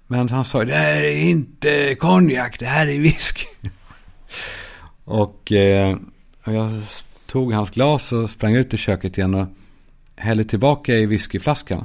[0.06, 3.46] Men han sa, det här är inte konjak, det här är whisky.
[5.04, 5.96] och eh,
[6.44, 6.70] jag
[7.26, 9.46] tog hans glas och sprang ut i köket igen och
[10.16, 11.84] hällde tillbaka i whiskyflaskan.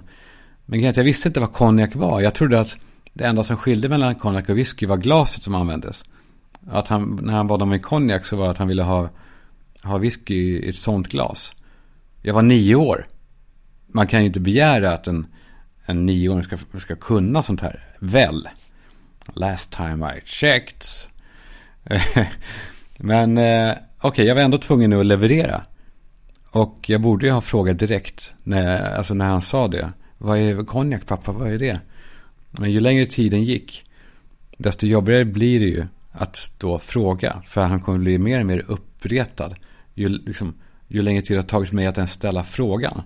[0.65, 2.22] Men jag visste inte vad konjak var.
[2.22, 2.78] Jag trodde att
[3.13, 6.04] det enda som skilde mellan konjak och whisky var glaset som användes.
[6.67, 9.10] Att han, när han bad om en konjak så var det att han ville ha,
[9.84, 11.56] ha whisky i ett sånt glas.
[12.21, 13.08] Jag var nio år.
[13.88, 15.26] Man kan ju inte begära att en,
[15.86, 17.86] en nioåring ska, ska kunna sånt här.
[18.00, 18.50] Väl.
[19.34, 20.86] Last time I checked.
[22.97, 25.62] Men eh, okej, okay, jag var ändå tvungen att leverera.
[26.52, 29.91] Och jag borde ju ha frågat direkt när, alltså när han sa det.
[30.17, 31.80] Vad är konjak pappa, vad är det?
[32.52, 33.84] Men ju längre tiden gick,
[34.58, 37.41] desto jobbigare blir det ju att då fråga.
[37.45, 39.56] För han kommer bli mer och mer uppretad.
[39.93, 40.54] Ju, liksom,
[40.88, 43.02] ju längre tid det har tagit mig att ens ställa frågan.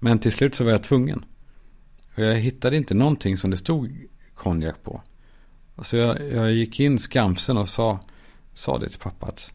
[0.00, 1.24] Men till slut så var jag tvungen.
[2.14, 5.02] Och jag hittade inte någonting som det stod konjak på.
[5.82, 8.00] Så jag, jag gick in skamsen och sa,
[8.54, 9.52] sa det till pappa att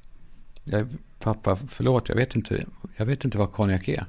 [0.63, 0.87] jag,
[1.19, 2.65] pappa, förlåt, jag vet inte,
[2.97, 4.05] jag vet inte vad konjak är.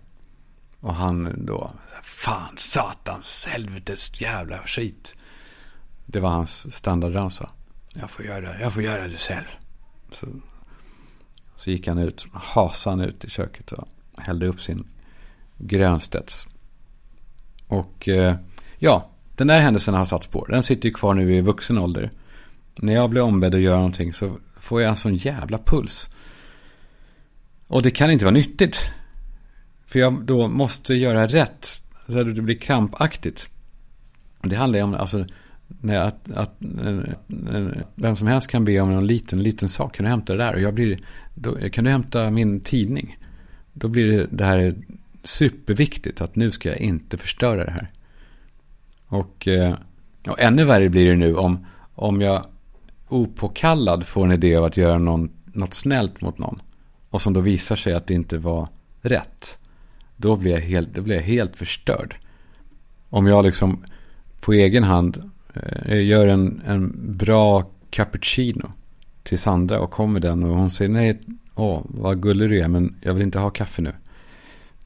[0.80, 5.14] Och han då, fan, satans, helvetes jävla skit.
[6.06, 7.50] Det var hans standardramsa.
[7.92, 9.46] Jag får göra, jag får göra det själv.
[10.10, 10.26] Så,
[11.56, 14.86] så gick han ut, hasade han ut i köket och hällde upp sin
[15.58, 16.46] grönstedts.
[17.66, 18.36] Och eh,
[18.78, 20.46] ja, den där händelsen har satt spår.
[20.50, 22.10] Den sitter ju kvar nu i vuxen ålder.
[22.76, 26.08] När jag blir ombedd att göra någonting så får jag en sån jävla puls.
[27.66, 28.78] Och det kan inte vara nyttigt.
[29.86, 31.82] För jag då måste göra rätt.
[32.08, 33.48] Så att det blir krampaktigt.
[34.42, 35.26] Det handlar ju om, alltså,
[35.82, 36.98] att, att, eh,
[37.56, 39.96] eh, vem som helst kan be om en liten, liten sak.
[39.96, 40.54] Kan du hämta det där?
[40.54, 40.98] Och jag blir,
[41.34, 43.18] då, kan du hämta min tidning?
[43.72, 44.74] Då blir det, det här
[45.24, 46.20] superviktigt.
[46.20, 47.90] Att nu ska jag inte förstöra det här.
[49.06, 49.74] Och, eh,
[50.26, 52.44] och ännu värre blir det nu om, om jag
[53.08, 56.60] opåkallad får en idé av att göra någon, något snällt mot någon.
[57.10, 58.68] Och som då visar sig att det inte var
[59.02, 59.58] rätt.
[60.16, 62.16] Då blir jag helt, då blir jag helt förstörd.
[63.08, 63.84] Om jag liksom
[64.40, 68.72] på egen hand Eh, jag gör en, en bra cappuccino
[69.22, 71.20] till Sandra och kommer den och hon säger nej,
[71.54, 73.92] åh, vad gullig du är, men jag vill inte ha kaffe nu.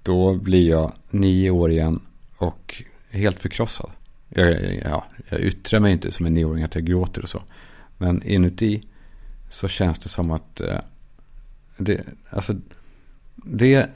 [0.03, 2.01] Då blir jag nio år igen
[2.37, 3.91] och helt förkrossad.
[4.29, 7.43] Jag, ja, jag yttrar mig inte som en nioåring att jag gråter och så.
[7.99, 8.81] Men inuti
[9.51, 10.79] så känns det som att eh,
[11.77, 12.55] det, alltså,
[13.35, 13.89] det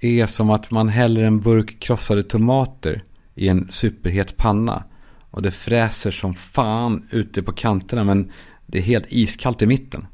[0.00, 3.02] är som att man häller en burk krossade tomater
[3.34, 4.84] i en superhet panna.
[5.30, 8.32] Och det fräser som fan ute på kanterna men
[8.66, 10.06] det är helt iskallt i mitten.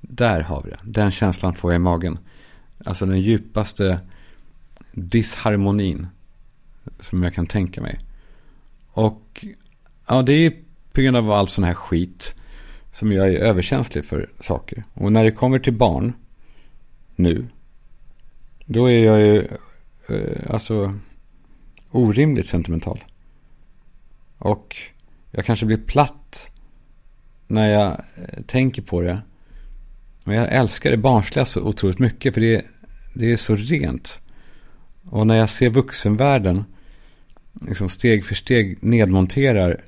[0.00, 0.78] Där har vi det.
[0.84, 2.18] Den känslan får jag i magen.
[2.84, 4.00] Alltså den djupaste
[4.92, 6.06] disharmonin
[7.00, 8.00] som jag kan tänka mig.
[8.88, 9.46] Och
[10.08, 10.52] ja, det är
[10.92, 12.34] på grund av all sån här skit
[12.92, 14.84] som jag är överkänslig för saker.
[14.94, 16.12] Och när det kommer till barn
[17.16, 17.46] nu,
[18.64, 19.46] då är jag ju
[20.08, 20.94] eh, alltså
[21.90, 23.04] orimligt sentimental.
[24.38, 24.76] Och
[25.30, 26.50] jag kanske blir platt
[27.46, 29.22] när jag eh, tänker på det.
[30.24, 32.64] Men jag älskar det barnsliga så otroligt mycket för det,
[33.14, 34.20] det är så rent.
[35.04, 36.64] Och när jag ser vuxenvärlden
[37.52, 39.80] liksom steg för steg nedmonterar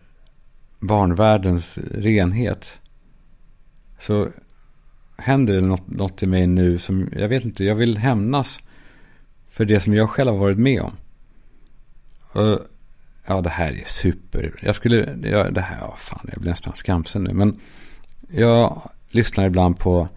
[0.79, 2.81] barnvärldens renhet.
[3.99, 4.29] Så
[5.17, 8.61] händer det något, något i mig nu som, jag vet inte, jag vill hämnas
[9.49, 10.97] för det som jag själv har varit med om.
[12.33, 12.61] Och,
[13.27, 14.55] ja, det här är super.
[14.63, 17.33] Jag skulle, ja, det här, ja, fan, jag blir nästan skamsen nu.
[17.33, 17.61] Men
[18.29, 20.09] jag lyssnar ibland på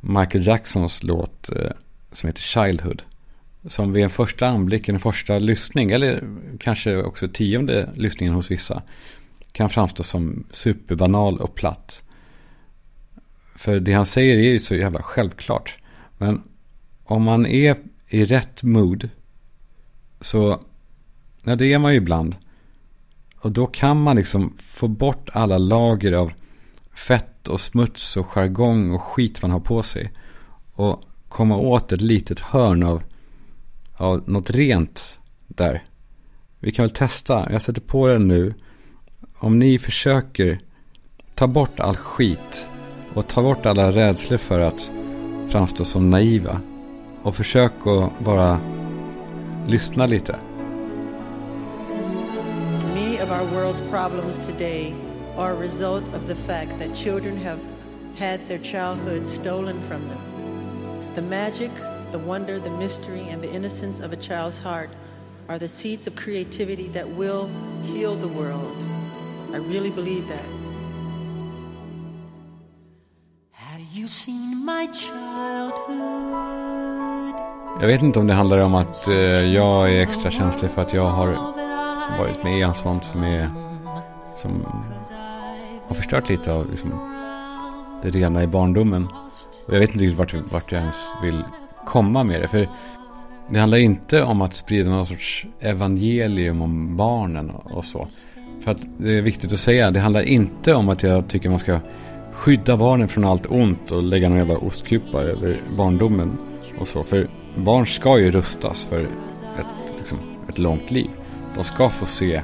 [0.00, 1.70] Michael Jacksons låt eh,
[2.12, 3.02] som heter Childhood.
[3.66, 6.24] Som vid en första anblick, en första lyssning, eller
[6.60, 8.82] kanske också tionde lyssningen hos vissa,
[9.52, 12.02] kan framstå som superbanal och platt.
[13.56, 15.78] För det han säger är ju så jävla självklart.
[16.18, 16.42] Men
[17.04, 17.76] om man är
[18.08, 19.08] i rätt mood
[20.20, 20.60] så,
[21.44, 22.36] ja det är man ju ibland.
[23.40, 26.32] Och då kan man liksom få bort alla lager av
[26.94, 30.12] fett och smuts och jargong och skit man har på sig.
[30.72, 33.02] Och komma åt ett litet hörn av,
[33.96, 35.84] av något rent där.
[36.58, 37.52] Vi kan väl testa.
[37.52, 38.54] Jag sätter på den nu.
[39.38, 40.58] Om ni försöker
[41.34, 42.68] ta bort all skit
[43.14, 44.90] och ta bort alla rädslor för att
[45.48, 46.60] framstå som naiva.
[47.22, 48.60] Och försök att bara
[49.66, 50.36] lyssna lite.
[53.28, 54.94] Many of our world's problems today
[55.36, 57.60] are a result of the fact that children have
[58.16, 61.14] had their childhood stolen from them.
[61.14, 61.70] The magic,
[62.10, 64.88] the wonder, the mystery, and the innocence of a child's heart
[65.46, 67.50] are the seeds of creativity that will
[67.82, 68.76] heal the world.
[69.52, 70.48] I really believe that.
[77.80, 79.14] Jag vet inte om det handlar om att eh,
[79.54, 81.57] jag är extra känslig för att jag har
[82.18, 83.50] varit med i en sånt som är
[84.36, 84.62] som
[85.88, 86.90] har förstört lite av liksom,
[88.02, 89.08] det rena i barndomen.
[89.66, 91.42] Och jag vet inte riktigt vart, vart jag ens vill
[91.86, 92.48] komma med det.
[92.48, 92.68] För
[93.50, 98.08] det handlar inte om att sprida någon sorts evangelium om barnen och så.
[98.64, 101.58] För att det är viktigt att säga, det handlar inte om att jag tycker man
[101.58, 101.80] ska
[102.32, 106.38] skydda barnen från allt ont och lägga någon jävla ostkupa över barndomen
[106.78, 107.02] och så.
[107.02, 109.66] För barn ska ju rustas för ett,
[109.98, 110.18] liksom,
[110.48, 111.10] ett långt liv.
[111.58, 112.42] De ska få se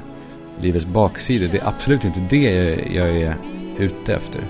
[0.61, 1.47] livets baksidor.
[1.47, 3.35] Det är absolut inte det jag är
[3.77, 4.41] ute efter.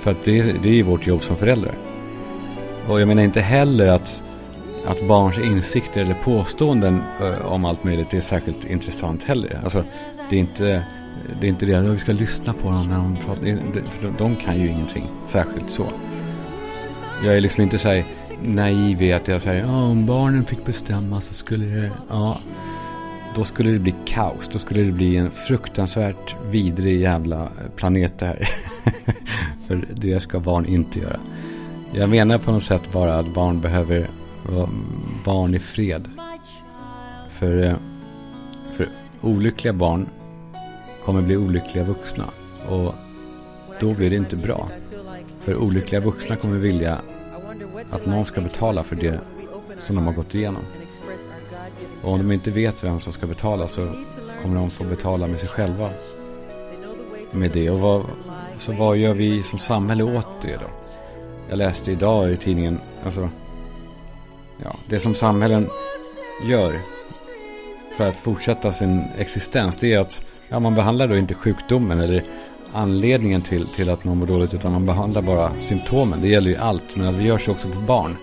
[0.00, 1.74] För att det, det är ju vårt jobb som föräldrar.
[2.88, 4.24] Och jag menar inte heller att,
[4.86, 9.60] att barns insikter eller påståenden eh, om allt möjligt är särskilt intressant heller.
[9.64, 9.84] Alltså,
[10.30, 10.82] det är inte
[11.40, 13.82] det är inte det att vi ska lyssna på dem när de pratar.
[13.84, 15.86] För de kan ju ingenting särskilt så.
[17.24, 18.04] Jag är liksom inte så här
[18.42, 22.38] naiv i att jag säger ja, om barnen fick bestämma så skulle det, ja,
[23.38, 24.48] då skulle det bli kaos.
[24.48, 28.48] Då skulle det bli en fruktansvärt vidrig jävla eh, planet det här.
[29.66, 31.20] för det ska barn inte göra.
[31.92, 34.08] Jag menar på något sätt bara att barn behöver
[34.48, 34.68] vara
[35.24, 36.08] barn i fred.
[37.30, 37.74] För, eh,
[38.76, 38.88] för
[39.20, 40.08] olyckliga barn
[41.04, 42.24] kommer bli olyckliga vuxna.
[42.68, 42.94] Och
[43.80, 44.68] då blir det inte bra.
[45.40, 46.98] För olyckliga vuxna kommer vilja
[47.90, 49.20] att någon ska betala för det
[49.78, 50.62] som de har gått igenom.
[52.02, 53.88] Och om de inte vet vem som ska betala så
[54.42, 55.90] kommer de få betala med sig själva.
[57.30, 57.70] Med det.
[57.70, 58.04] Och vad,
[58.58, 60.70] så vad gör vi som samhälle åt det då?
[61.48, 63.30] Jag läste idag i tidningen, alltså,
[64.64, 65.68] ja, det som samhällen
[66.48, 66.80] gör
[67.96, 72.24] för att fortsätta sin existens, det är att ja, man behandlar då inte sjukdomen eller
[72.72, 76.20] anledningen till, till att man mår dåligt, utan man behandlar bara symptomen.
[76.20, 78.16] Det gäller ju allt, men att vi gör så också på barn.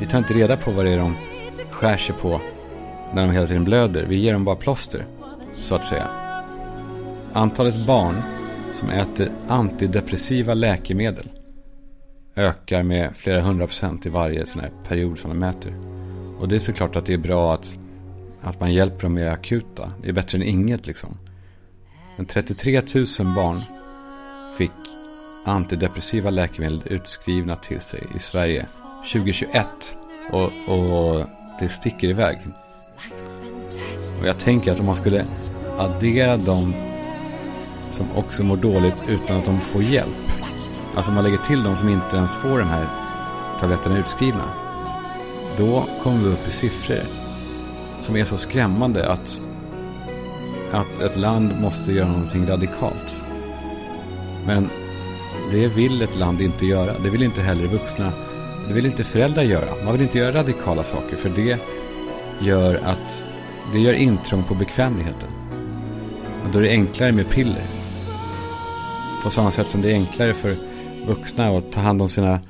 [0.00, 1.16] Vi tar inte reda på vad det är de
[1.70, 2.40] skär sig på
[3.16, 4.06] när de hela tiden blöder.
[4.06, 5.06] Vi ger dem bara plåster,
[5.54, 6.08] så att säga.
[7.32, 8.14] Antalet barn
[8.74, 11.28] som äter antidepressiva läkemedel
[12.36, 15.74] ökar med flera hundra procent i varje sån här period som de mäter.
[16.38, 17.78] Och det är såklart att det är bra att,
[18.40, 19.92] att man hjälper dem med det akuta.
[20.02, 21.10] Det är bättre än inget liksom.
[22.16, 23.60] Men 33 000 barn
[24.58, 24.70] fick
[25.44, 28.66] antidepressiva läkemedel utskrivna till sig i Sverige
[29.12, 29.66] 2021.
[30.30, 31.26] Och, och
[31.60, 32.38] det sticker iväg.
[34.20, 35.24] Och jag tänker att om man skulle
[35.78, 36.74] addera de
[37.90, 40.30] som också mår dåligt utan att de får hjälp.
[40.94, 42.86] Alltså om man lägger till de som inte ens får de här
[43.60, 44.44] tabletterna utskrivna.
[45.56, 47.00] Då kommer vi upp i siffror
[48.00, 49.40] som är så skrämmande att,
[50.72, 53.16] att ett land måste göra någonting radikalt.
[54.46, 54.68] Men
[55.50, 56.92] det vill ett land inte göra.
[57.02, 58.12] Det vill inte heller vuxna.
[58.68, 59.84] Det vill inte föräldrar göra.
[59.84, 61.58] Man vill inte göra radikala saker för det
[62.40, 63.24] gör att
[63.72, 65.28] det gör intrång på bekvämligheten.
[66.44, 67.64] Och då är det enklare med piller.
[69.24, 70.54] På samma sätt som det är enklare för
[71.06, 72.40] vuxna att ta hand om sina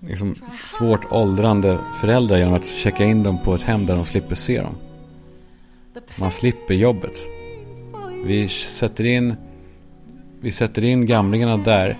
[0.00, 0.34] liksom,
[0.66, 4.60] svårt åldrande föräldrar genom att checka in dem på ett hem där de slipper se
[4.60, 4.74] dem.
[6.18, 7.18] Man slipper jobbet.
[8.24, 9.34] Vi sätter in,
[10.40, 11.98] vi sätter in gamlingarna där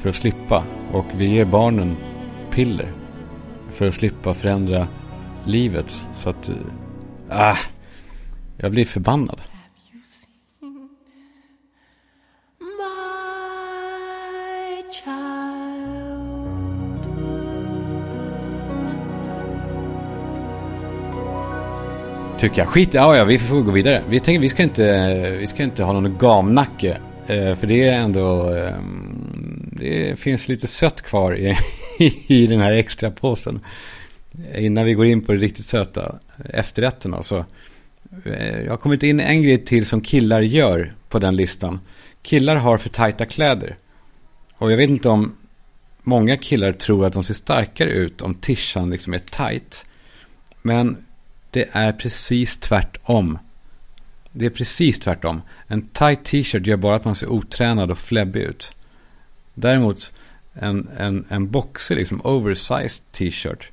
[0.00, 1.96] för att slippa och vi ger barnen
[2.50, 2.88] piller
[3.70, 4.86] för att slippa förändra
[5.44, 6.02] livet.
[6.14, 6.54] Så att, eh,
[7.30, 7.58] äh,
[8.56, 9.40] jag blir förbannad.
[22.38, 22.68] Tycker jag.
[22.68, 24.02] Skit ja, ja, vi får gå vidare.
[24.08, 26.98] Vi tänker vi ska inte, vi ska inte ha någon gamnacke.
[27.26, 28.74] Eh, för det är ändå, eh,
[29.72, 31.56] det finns lite sött kvar i,
[32.26, 33.60] i den här extra påsen.
[34.54, 37.36] Innan vi går in på det riktigt söta efterrätterna så.
[37.36, 37.52] Alltså,
[38.30, 41.80] eh, jag har kommit in en grej till som killar gör på den listan.
[42.22, 43.76] Killar har för tajta kläder.
[44.54, 45.34] Och jag vet inte om
[46.02, 49.86] många killar tror att de ser starkare ut om tishan liksom är tight.
[50.62, 50.96] Men
[51.50, 53.38] det är precis tvärtom.
[54.32, 55.40] Det är precis tvärtom.
[55.66, 58.76] En tight t-shirt gör bara att man ser otränad och fläbbig ut.
[59.54, 60.12] Däremot
[60.52, 63.70] en, en, en boxig, liksom oversized t-shirt.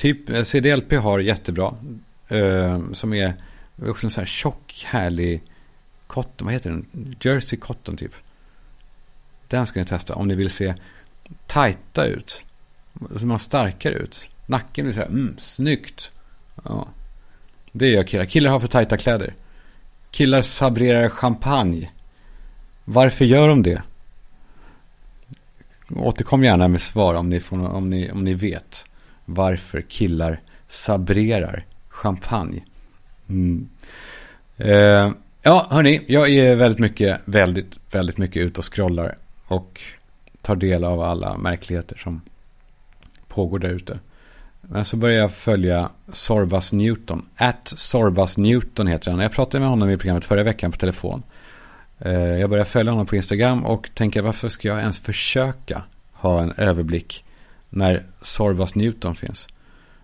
[0.00, 1.74] Typ eh, CDLP har jättebra.
[2.28, 3.34] Eh, som är
[3.86, 5.42] också en sån här tjock, härlig
[6.06, 6.46] cotton.
[6.46, 7.16] Vad heter den?
[7.20, 8.12] Jersey cotton typ.
[9.48, 10.74] Den ska ni testa om ni vill se
[11.46, 12.42] tajta ut.
[13.16, 14.28] Så man starkare ut.
[14.46, 16.12] Nacken blir så här, mm, snyggt.
[16.64, 16.88] Ja.
[17.72, 18.24] Det gör killar.
[18.24, 19.34] Killar har för tajta kläder.
[20.10, 21.90] Killar sabrerar champagne.
[22.84, 23.82] Varför gör de det?
[25.96, 28.89] Återkom gärna med svar om ni, får, om ni, om ni vet
[29.34, 32.62] varför killar sabrerar champagne.
[33.28, 33.68] Mm.
[34.56, 35.12] Eh,
[35.42, 39.16] ja, hörni, jag är väldigt mycket, väldigt, väldigt mycket ute och scrollar
[39.46, 39.80] och
[40.42, 42.20] tar del av alla märkligheter som
[43.28, 43.98] pågår där ute.
[44.60, 47.26] Men så började jag följa Sorvas Newton.
[47.36, 49.20] At Sorvas Newton heter han.
[49.20, 51.22] Jag pratade med honom i programmet förra veckan på telefon.
[51.98, 55.82] Eh, jag började följa honom på Instagram och tänker varför ska jag ens försöka
[56.12, 57.24] ha en överblick
[57.70, 59.48] när Sorvas Newton finns.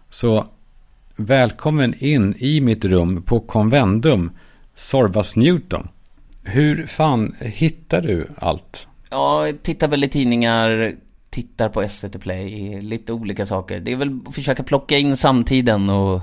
[0.09, 0.47] Så
[1.17, 4.31] välkommen in i mitt rum på Convendum,
[4.75, 5.89] Sorvas Newton.
[6.43, 8.89] Hur fan hittar du allt?
[9.11, 10.95] Ja, tittar väl i tidningar,
[11.31, 13.81] tittar på SVT Play, lite olika saker.
[13.81, 16.21] Det är väl att försöka plocka in samtiden och,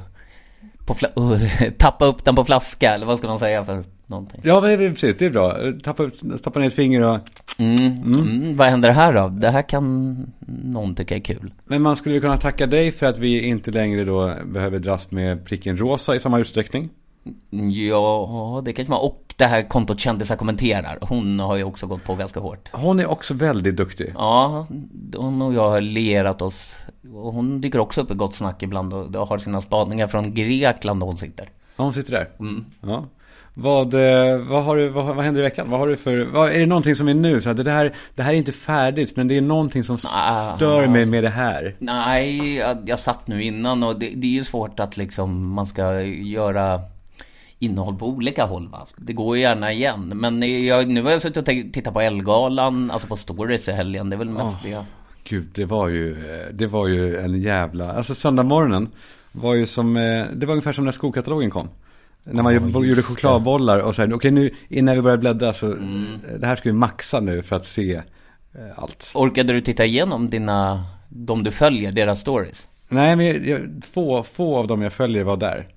[0.86, 1.38] på och
[1.78, 4.42] tappa upp den på flaska, eller vad ska man säga för någonting?
[4.44, 5.58] Ja, det är precis, det är bra.
[5.84, 7.20] Tappa, stoppa ner ett finger och...
[7.58, 8.14] Mm, mm.
[8.14, 9.28] Mm, vad händer här då?
[9.28, 10.18] Det här kan
[10.64, 11.54] någon tycka är kul.
[11.66, 15.46] Men man skulle kunna tacka dig för att vi inte längre då behöver dras med
[15.46, 16.90] pricken rosa i samma utsträckning.
[17.72, 19.02] Ja, det kanske man.
[19.02, 20.98] Och det här kontot Kändisar kommenterar.
[21.02, 22.70] Hon har ju också gått på ganska hårt.
[22.72, 24.12] Hon är också väldigt duktig.
[24.14, 24.68] Ja,
[25.16, 26.76] hon och jag har lerat oss.
[27.14, 31.00] Och hon dyker också upp i Gott Snack ibland och har sina spaningar från Grekland
[31.00, 31.50] där hon sitter.
[31.76, 32.30] Ja, hon sitter där.
[32.40, 32.66] Mm.
[32.82, 33.06] Ja.
[33.54, 35.70] Vad, eh, vad, har du, vad, vad händer i veckan?
[35.70, 37.42] Vad har du för, vad, är det någonting som är nu?
[37.42, 40.88] Så att det, här, det här är inte färdigt, men det är någonting som stör
[40.88, 41.76] mig med det här.
[41.80, 45.66] Nej, jag, jag satt nu innan och det, det är ju svårt att liksom man
[45.66, 46.82] ska göra
[47.60, 48.88] innehåll på olika håll va.
[48.96, 50.12] Det går ju gärna igen.
[50.16, 54.10] Men jag, nu har jag suttit och tittat på Elgalan, alltså på stories i helgen.
[54.10, 54.86] Det är väl mest det.
[55.24, 58.90] Gud, det var ju, eh, det var ju en jävla, alltså söndag morgonen
[59.32, 61.70] var ju som, eh, det var ungefär som när skokatalogen kom.
[62.24, 65.66] När man just gjorde chokladbollar och så här, okej nu innan vi börjar bläddra så,
[65.66, 66.06] Mm.
[66.34, 68.02] eh, det här ska vi maxa nu för att se eh,
[68.76, 69.12] allt.
[69.16, 72.68] Orkade du titta igenom dina, de du följer, deras stories?
[72.90, 73.62] Nej, men jag,
[73.94, 75.68] få, få av dem jag följer var där.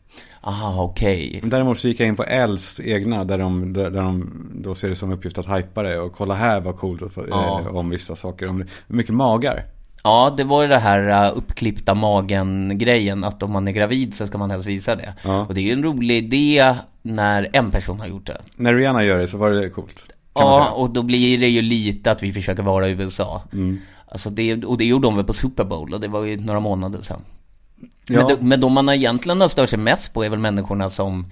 [0.41, 1.41] Aha, okej.
[1.45, 4.89] Däremot så gick jag in på Els egna där de, där, där de då ser
[4.89, 7.61] det som uppgift att hypa det och kolla här vad coolt att Ja.
[7.61, 8.49] eh, om vissa saker.
[8.49, 9.65] Om mycket magar.
[10.07, 14.27] Ja, det var ju det här uh, uppklippta magen-grejen, att om man är gravid så
[14.27, 15.15] ska man helst visa det.
[15.23, 15.47] Ja.
[15.47, 18.41] Och det är ju en rolig idé när en person har gjort det.
[18.57, 20.13] När Rihanna gör det så var det coolt.
[20.35, 23.43] Ja, och då blir det ju lite att vi försöker vara i USA.
[23.53, 23.79] Mm.
[24.09, 26.61] Alltså det, och det gjorde de väl på Super Bowl och det var ju några
[26.61, 27.21] månader sedan.
[27.81, 27.87] Ja.
[28.07, 31.27] Men, de, men de man egentligen har stört sig mest på är väl människorna som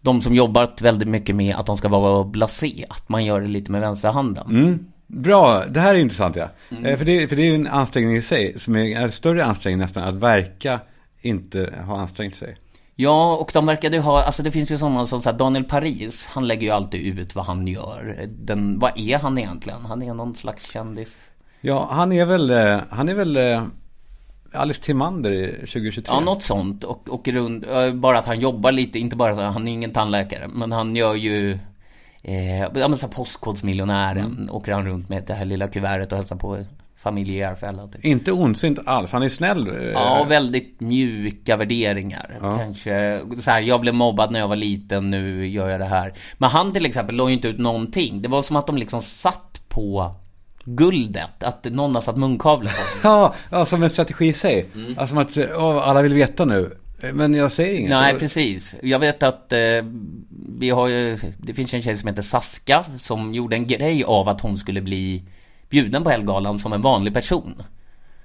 [0.00, 3.48] De som jobbat väldigt mycket med att de ska vara blasé, att man gör det
[3.48, 4.46] lite med vänsterhanden.
[4.50, 4.86] Mm.
[5.10, 6.48] Bra, det här är intressant ja.
[6.70, 6.98] Mm.
[6.98, 9.80] För, det, för det är ju en ansträngning i sig, som är en större ansträngning
[9.80, 10.80] nästan, att verka
[11.20, 12.56] inte ha ansträngt sig.
[12.94, 15.64] Ja, och de verkade ju ha, alltså det finns ju sådana som så här, Daniel
[15.64, 18.26] Paris, han lägger ju alltid ut vad han gör.
[18.28, 19.84] Den, vad är han egentligen?
[19.84, 21.16] Han är någon slags kändis.
[21.60, 23.62] Ja, han är väl, eh, han är väl eh,
[24.52, 26.04] Alice Timander i 2023.
[26.14, 26.84] Ja, något sånt.
[26.84, 30.48] Och runt, eh, bara att han jobbar lite, inte bara så, han är ingen tandläkare,
[30.48, 31.58] men han gör ju
[32.22, 34.50] eh, ja men så här postkodsmiljonären, Mm.
[34.54, 36.58] åker han runt med det här lilla kuvertet och hälsar på
[36.96, 37.86] familj i Järfälla.
[37.86, 38.04] Typ.
[38.04, 39.68] Inte ondsint alls, han är snäll.
[39.68, 42.38] eh, Ja, väldigt mjuka värderingar.
[42.42, 42.58] Ja.
[42.58, 46.12] Kanske så här, jag blev mobbad när jag var liten, nu gör jag det här.
[46.38, 48.22] Men han till exempel la ju inte ut någonting.
[48.22, 50.14] Det var som att de liksom satt på
[50.64, 52.76] guldet, att någon har satt munkavle på.
[53.08, 54.66] Ja, ja, som en strategi i sig.
[54.74, 54.94] Mm.
[54.98, 56.76] Alltså att, åh, alla vill veta nu.
[57.02, 57.90] Eh, Men jag säger inget.
[57.90, 58.74] Nej, precis.
[58.82, 59.58] Jag vet att eh,
[60.58, 64.28] vi har ju, det finns en tjej som heter Saska som gjorde en grej av
[64.28, 65.22] att hon skulle bli
[65.68, 67.62] bjuden på Elgalan som en vanlig person.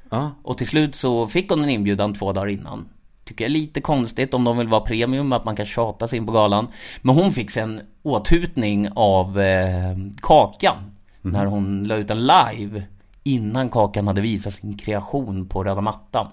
[0.09, 0.31] Ja.
[0.43, 2.85] Och till slut så fick hon en inbjudan två dagar innan.
[3.25, 6.17] Tycker jag är lite konstigt om de vill vara premium, att man kan tjata sig
[6.17, 6.67] in på galan.
[7.01, 10.91] Men hon fick sen åthutning av eh, Kakan.
[11.21, 12.83] När hon la ut en live
[13.23, 16.27] innan Kakan hade visat sin kreation på röda mattan.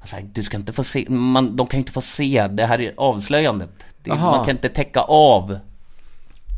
[0.00, 2.80] Alltså, du ska inte få se, man, de kan ju inte få se, det här
[2.80, 3.70] är avslöjandet.
[4.02, 5.58] Det, man kan inte täcka av.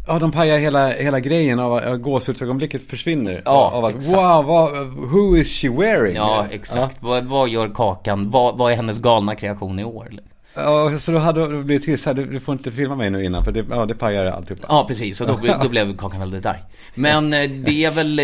[0.09, 3.43] Ja, de pajar hela, hela grejen av att gåshudsögonblicket försvinner.
[3.45, 4.19] Ja, av att, exakt.
[4.19, 6.17] wow, vad, who is she wearing?
[6.17, 7.03] Ja, exakt.
[7.03, 8.31] Vad, vad gör Kakan?
[8.31, 10.09] Vad, vad är hennes galna kreation i år?
[10.55, 13.11] Ja, så då hade det blivit till så här, du, du får inte filma mig
[13.11, 14.67] nu innan för det, ja, det pajar alltihopa.
[14.69, 15.21] Ja, precis.
[15.21, 16.61] Och då, då blev Kakan väldigt arg.
[16.95, 18.17] Men eh, det är väl,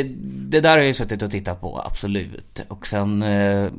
[0.51, 2.61] det där har jag ju suttit och tittat på, absolut.
[2.69, 3.71] Och sen, eh,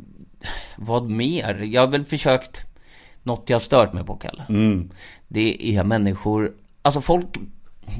[0.75, 1.59] vad mer?
[1.63, 2.61] Jag har väl försökt,
[3.23, 4.43] något jag stört mig på, Kalle.
[4.49, 4.89] Mm.
[5.27, 7.37] Det är människor, alltså folk,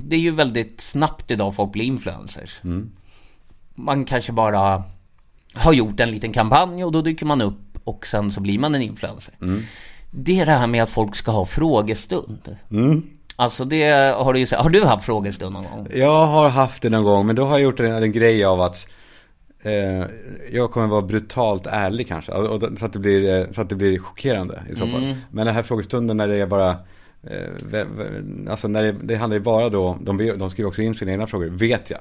[0.04, 2.62] det är ju väldigt snabbt idag folk blir influencers.
[3.76, 4.84] Man kanske bara
[5.54, 8.76] har gjort en liten kampanj och då dyker man upp och sen så blir man
[8.76, 9.34] en influencer.
[10.12, 12.58] Det är det här med att folk ska ha frågestund.
[13.36, 14.60] Alltså det har du ju sett.
[14.60, 15.88] Har du haft frågestund någon gång?
[15.94, 18.62] Jag har haft det någon gång, men då har jag gjort en, en grej av
[18.62, 18.88] att
[19.64, 20.06] eh,
[20.52, 22.32] jag kommer vara brutalt ärlig kanske.
[22.32, 25.04] Och, så, att det blir, eh, så att det blir chockerande i så fall.
[25.04, 25.18] Mm.
[25.32, 26.70] Men den här frågestunden när det är bara
[27.24, 27.88] eh,
[28.50, 31.28] Alltså när det, det handlar ju bara då, de, de skriver också in sina egna
[31.28, 32.00] frågor, vet jag.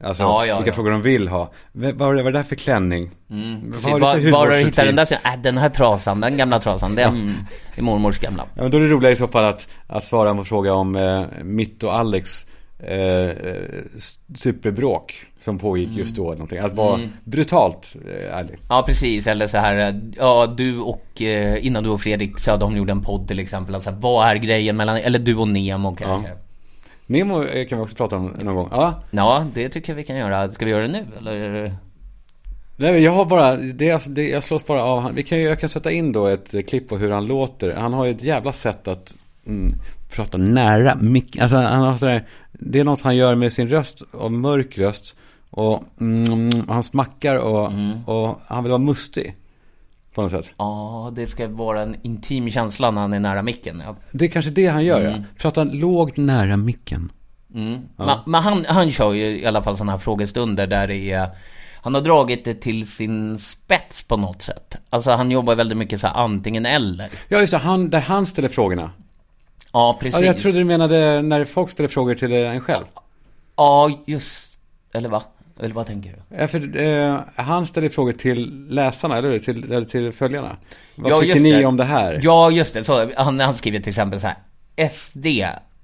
[0.00, 0.74] Alltså Ja, ja, vilka ja.
[0.74, 1.52] frågor de vill ha.
[1.72, 3.10] Vad var det, där för klänning?
[3.30, 3.92] Mm, precis.
[3.92, 5.04] Var, var har du hittat den där?
[5.04, 7.34] Så, Äh, den här trasan, den gamla trasan, den
[7.74, 8.46] är mormors gamla.
[8.54, 10.96] Ja, men då är det roliga i så fall att, att svara på fråga om
[10.96, 12.46] eh, mitt och Alex
[12.86, 13.30] eh,
[14.34, 16.24] superbråk som pågick just då.
[16.24, 16.58] Någonting.
[16.58, 18.58] Att vara brutalt eh, ärlig.
[18.68, 19.26] Ja, precis.
[19.26, 23.28] Eller så här, ja, du och, eh, innan du och Fredrik Söderholm gjorde en podd
[23.28, 23.74] till exempel.
[23.74, 26.28] Alltså, vad är grejen mellan, eller du och Nemo kanske?
[26.28, 26.36] Ja.
[27.06, 28.68] Nemo eh, kan vi också prata om någon gång.
[29.10, 30.52] Ja, det tycker jag vi kan göra.
[30.52, 31.74] Ska vi göra det nu, eller?
[32.76, 35.12] Nej, men jag har bara, det är alltså, det, jag slås bara av.
[35.14, 37.74] Vi kan, jag kan sätta in då ett eh, klipp på hur han låter.
[37.74, 39.16] Han har ju ett jävla sätt att
[39.46, 39.72] mm,
[40.14, 41.38] prata nära mick.
[41.38, 45.16] Alltså han har sådär, det är något han gör med sin röst och mörk röst.
[45.50, 47.72] Och mm, han smackar och,
[48.06, 49.36] och han vill vara mustig.
[50.14, 50.50] På något sätt.
[50.58, 53.82] Ja, det ska vara en intim känsla när han är nära micken.
[53.86, 53.96] Ja.
[54.12, 55.16] Det är kanske det han gör, ja.
[55.38, 57.12] Prata lågt nära micken.
[57.54, 57.80] Mm.
[57.96, 61.28] Men, men han, han kör ju i alla fall sådana här frågestunder där det är
[61.82, 66.00] Han har dragit det till sin spets på något sätt Alltså han jobbar väldigt mycket
[66.00, 67.58] så här antingen eller Ja, just det.
[67.58, 68.90] Han, där han ställer frågorna.
[69.74, 70.20] Ja, precis.
[70.20, 72.84] Ja, jag trodde du menade när folk ställer frågor till en själv.
[73.56, 74.58] Ja, just...
[74.92, 75.22] Eller va?
[75.60, 76.36] Eller vad tänker du?
[76.36, 79.38] Ja, för, eh, han ställer frågor till läsarna, eller hur?
[79.38, 80.56] Till, eller till följarna.
[80.94, 81.64] Vad Ja, tycker ni det.
[81.66, 82.20] om det här?
[82.22, 82.84] Ja, just det.
[82.84, 84.88] Så, han, han skriver till exempel så här.
[84.90, 85.26] SD.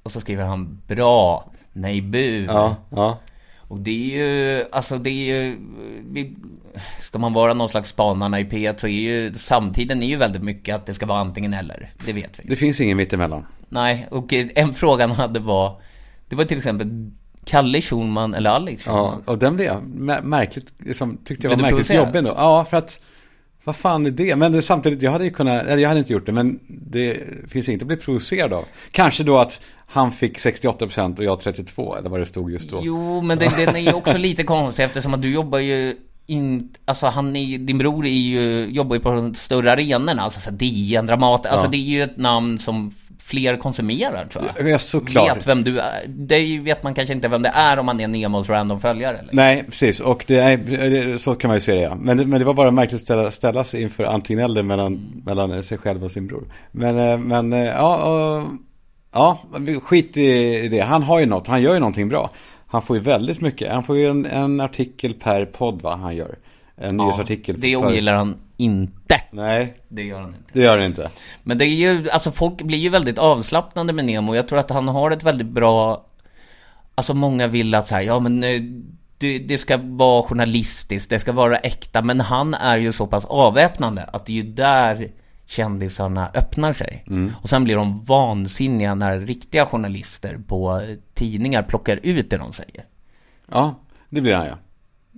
[0.02, 1.50] Och så skriver han bra.
[1.72, 2.44] Nej, bu.
[2.44, 3.18] Ja, ja.
[3.70, 5.58] Och det är ju, alltså det är ju,
[6.10, 6.36] vi,
[7.00, 10.42] ska man vara någon slags spanarna i P1 så är ju, samtiden är ju väldigt
[10.42, 11.90] mycket att det ska vara antingen eller.
[12.06, 12.48] Det vet vi.
[12.48, 13.46] Det finns ingen mittemellan.
[13.68, 15.80] Nej, och en fråga han hade var,
[16.28, 17.10] det var till exempel
[17.44, 19.22] Kalle Schulman eller Alex Schulman.
[19.26, 22.34] Ja, och den blev jag mär- märkligt, liksom, tyckte jag var märkligt jobbig ändå.
[22.36, 23.00] Ja, för att,
[23.64, 24.36] vad fan är det?
[24.36, 27.16] Men det, samtidigt, jag hade ju kunnat, eller jag hade inte gjort det, men det
[27.48, 28.64] finns inget att bli provocerad av.
[28.90, 32.80] Kanske då att han fick 68% och jag 32, eller vad det stod just då.
[32.82, 35.96] Jo, men det, den är ju också lite konstig eftersom att du jobbar ju
[36.26, 40.40] in, alltså han är, din bror är ju, jobbar ju på de större arenorna, alltså
[40.40, 41.70] så DN, Dramat, alltså Ja.
[41.70, 42.92] det är ju ett namn som
[43.30, 44.68] fler konsumerar tror jag.
[44.70, 45.36] Ja, såklart.
[45.36, 46.04] Vet vem du är.
[46.08, 49.20] Det vet man kanske inte vem det är om man är Nemos random-följare?
[49.32, 50.00] Nej, precis.
[50.00, 51.94] Och det är, det- så kan man ju se det, ja.
[51.94, 55.62] Men, men det var bara märkligt att ställa, ställa sig inför antingen eller mellan, mellan
[55.62, 56.44] sig själv och sin bror.
[56.72, 58.46] Men, eh, men eh, ja,
[59.12, 59.38] ja,
[59.82, 60.80] skit i det.
[60.80, 62.30] Han har ju något, han gör ju någonting bra.
[62.66, 63.72] Han får ju väldigt mycket.
[63.72, 66.34] Han får ju en, en artikel per podd, va, han gör.
[66.76, 67.60] En nyhetsartikel.
[67.60, 69.20] Det ogillar han inte.
[69.30, 70.50] Nej, Det gör han inte.
[70.52, 71.10] det gör det inte.
[71.42, 74.34] Men det är ju, alltså folk blir ju väldigt avslappnade med Nemo.
[74.34, 76.06] Jag tror att han har ett väldigt bra...
[76.94, 78.60] Alltså många vill att så här, ja men eh,
[79.18, 82.02] det, det ska vara journalistiskt, det ska vara äkta.
[82.02, 85.10] Men han är ju så pass avväpnande att det är ju där
[85.46, 87.04] kändisarna öppnar sig.
[87.42, 90.82] Och sen blir de vansinniga när riktiga journalister på
[91.14, 92.84] tidningar plockar ut det de säger.
[93.52, 93.74] Ja,
[94.08, 94.54] det blir han ja.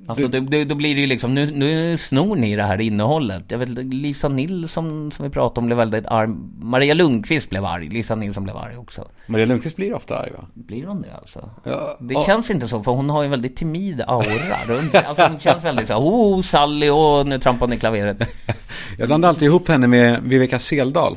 [0.07, 3.43] Alltså det, det, då blir det ju liksom, nu, nu snor ni det här innehållet.
[3.49, 6.29] Jag vet Lisa Nilsson som vi pratade om blev väldigt arg.
[6.61, 7.89] Maria Lundqvist blev arg.
[7.89, 9.09] Lisa Nilsson blev arg också.
[9.27, 10.45] Maria Lundqvist blir ofta arg va?
[10.55, 11.51] Blir hon det alltså?
[11.65, 12.23] Ja, Det ja.
[12.27, 15.05] känns inte så, för hon har ju en väldigt timid aura runt sig.
[15.05, 18.17] Alltså hon känns väldigt så oh Sally, och nu trampar hon i klaveret.
[18.99, 21.17] Jag blandar alltid ihop henne med Viveka Seldal.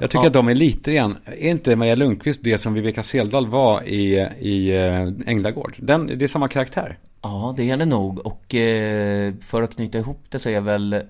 [0.00, 0.26] Jag tycker Ja.
[0.26, 4.14] att de är lite grann, är inte Maria Lundqvist det som Viveka Seldal var i,
[4.40, 5.76] i eh, Änglagård?
[5.78, 6.98] Den, det är samma karaktär.
[7.22, 8.26] Ja, det är det nog.
[8.26, 11.02] Och eh, för att knyta ihop det så är jag väl...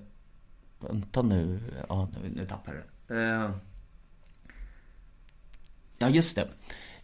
[0.80, 1.60] Vänta nu.
[1.88, 3.24] Ja, nu, nu tappar jag det.
[3.24, 3.50] Eh,
[5.98, 6.48] ja, just det.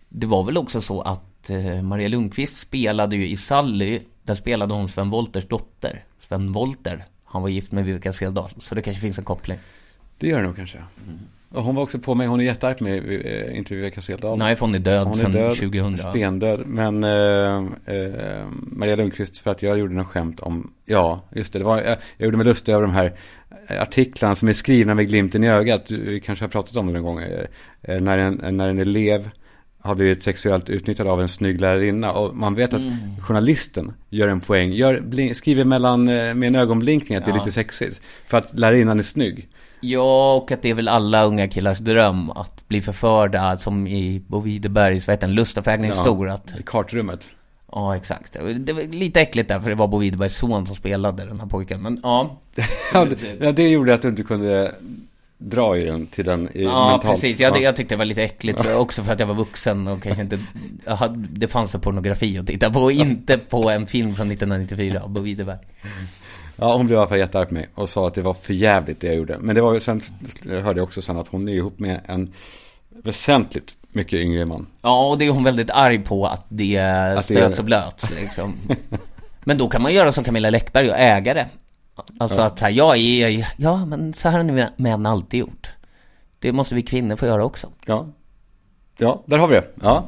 [0.08, 4.00] Det var väl också så att eh, Maria Lundqvist spelade ju i Sally.
[4.22, 6.04] Där spelade hon Sven Wolters dotter.
[6.18, 7.04] Sven Wolter.
[7.24, 8.50] Han var gift med Viveka Seldal.
[8.58, 9.58] Så det kanske finns en koppling.
[10.18, 10.78] Det gör det nog kanske.
[10.78, 14.38] Och hon var också på mig, hon är jättearg på mig, eh, inte Viveka Seldal.
[14.38, 15.98] Nej, hon är död Hon är sedan död, 2000.
[15.98, 16.66] stendöd.
[16.66, 17.56] Men eh,
[17.96, 21.76] eh, Maria Lundqvist, för att jag gjorde något skämt om, ja, just det, det var,
[21.76, 23.12] jag, jag gjorde mig lustig över de här
[23.68, 25.90] eh, artiklarna som är skrivna med glimten i ögat.
[25.90, 27.18] Vi kanske har pratat om det någon gång.
[27.22, 27.44] Eh,
[27.82, 29.30] eh, när, en, när en elev
[29.80, 32.12] har blivit sexuellt utnyttjad av en snygg lärarinna.
[32.12, 32.96] Och man vet att Mm.
[33.20, 37.38] journalisten gör en poäng, gör, blink, skriver mellan, med en ögonblinkning att det är Ja.
[37.38, 38.00] lite sexigt.
[38.26, 39.48] För att lärarinnan är snygg.
[39.84, 44.22] Ja, och att det är väl alla unga killars dröm att bli förförda som i
[44.26, 46.54] Bo Widerbergs, vad heter den, Lustafägring stor att...
[46.58, 47.26] I kartrummet.
[47.72, 48.32] Ja, exakt.
[48.58, 51.46] Det var lite äckligt där, för det var Bo Widerbergs son som spelade den här
[51.46, 52.36] pojken, men ja.
[52.92, 54.74] Ja, det, ja, gjorde att du inte kunde
[55.38, 57.14] dra i den till den i Ja, mentalt.
[57.14, 57.40] precis.
[57.40, 60.22] Jag, jag tyckte det var lite äckligt också för att jag var vuxen och kanske
[60.22, 60.38] inte...
[60.86, 65.02] Hade, det fanns för pornografi att titta på, och inte på en film från 1994
[65.02, 65.58] av Bo Widerberg.
[66.56, 68.52] Ja, hon blev i alla fall jättearg på mig och sa att det var för
[68.52, 69.38] jävligt det jag gjorde.
[69.40, 70.00] Men det var ju sen,
[70.48, 72.32] hörde jag också sen att hon är ihop med en
[72.88, 74.66] väsentligt mycket yngre man.
[74.82, 78.54] Ja, och det är hon väldigt arg på att det stöts och blöts liksom.
[79.44, 81.48] Men då kan man göra som Camilla Läckberg och äga det.
[82.18, 85.72] Alltså att så här, jag är, ja men så här har ni män alltid gjort.
[86.38, 87.68] Det måste vi kvinnor få göra också.
[87.86, 88.06] Ja,
[88.98, 89.68] ja där har vi det.
[89.82, 90.04] Ja.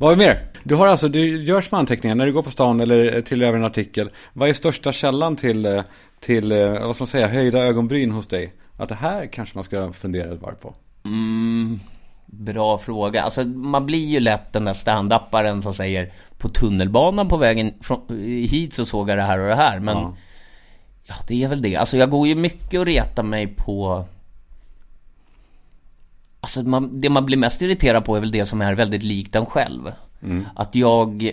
[0.00, 0.50] Vad har vi mer?
[0.66, 3.58] Du har alltså, du gör små anteckningar när du går på stan eller trillar över
[3.58, 4.10] en artikel.
[4.32, 5.82] Vad är största källan till, eh,
[6.20, 8.54] till eh, vad ska man säga, höjda ögonbryn hos dig?
[8.76, 10.74] Att det här kanske man ska fundera ett varv på.
[11.04, 11.80] Mm,
[12.26, 13.22] bra fråga.
[13.22, 18.00] Alltså man blir ju lätt den där stand-uparen som säger på tunnelbanan på vägen från,
[18.50, 19.80] hit så såg jag det här och det här.
[19.80, 20.16] Men Ja.
[21.04, 21.76] ja, det är väl det.
[21.76, 24.04] Alltså jag går ju mycket och retar mig på
[26.40, 29.36] Alltså man, det man blir mest irriterad på är väl det som är väldigt likt
[29.36, 29.92] en själv.
[30.54, 31.32] Att jag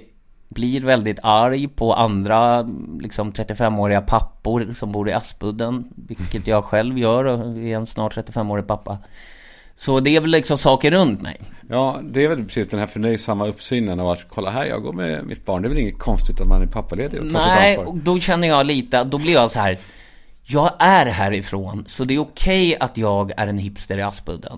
[0.50, 2.70] blir väldigt arg på andra
[3.00, 5.90] liksom 35-åriga pappor som bor i Aspudden.
[5.96, 8.98] Vilket jag själv gör och är en snart 35-årig pappa.
[9.76, 11.42] Så det är väl liksom saker runt mig.
[11.70, 14.94] Ja, det är väl precis den här förnöjsamma uppsynen av att kolla här, jag går
[14.94, 15.62] med mitt barn.
[15.62, 18.02] Det är väl inget konstigt att man är pappaledig och tar Nej, sitt ansvar.
[18.04, 19.80] då känner jag lite, då blir jag så här.
[20.54, 24.58] Jag är härifrån, så det är okej att jag är en hipster i Aspudden.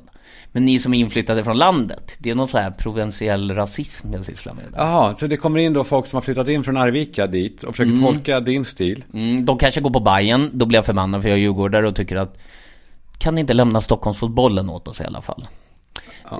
[0.51, 4.25] Men ni som är inflyttade från landet, det är någon sån här provinsiell rasism jag
[4.25, 4.65] sysslar med.
[4.75, 7.75] Jaha, så det kommer in då folk som har flyttat in från Arvika dit och
[7.75, 9.03] försöker tolka din stil.
[9.13, 11.95] Mm, de kanske går på Bayern, då blir jag förbannad för jag är djurgårdare och
[11.95, 12.37] tycker att
[13.17, 15.47] kan ni inte lämna Stockholmsfotbollen åt oss i alla fall?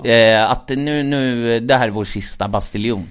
[0.04, 3.10] Eh, att nu, nu, det här är vår sista bastiljon.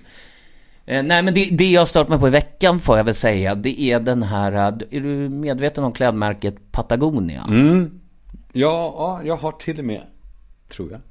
[0.86, 3.14] Eh, nej men det, det jag har stört mig på i veckan får jag väl
[3.14, 4.60] säga, det är den här, eh,
[4.92, 7.44] är du medveten om klädmärket Patagonia?
[7.48, 8.00] Mm.
[8.54, 10.02] Ja, ja, jag har till och med,
[10.70, 11.02] tror jag,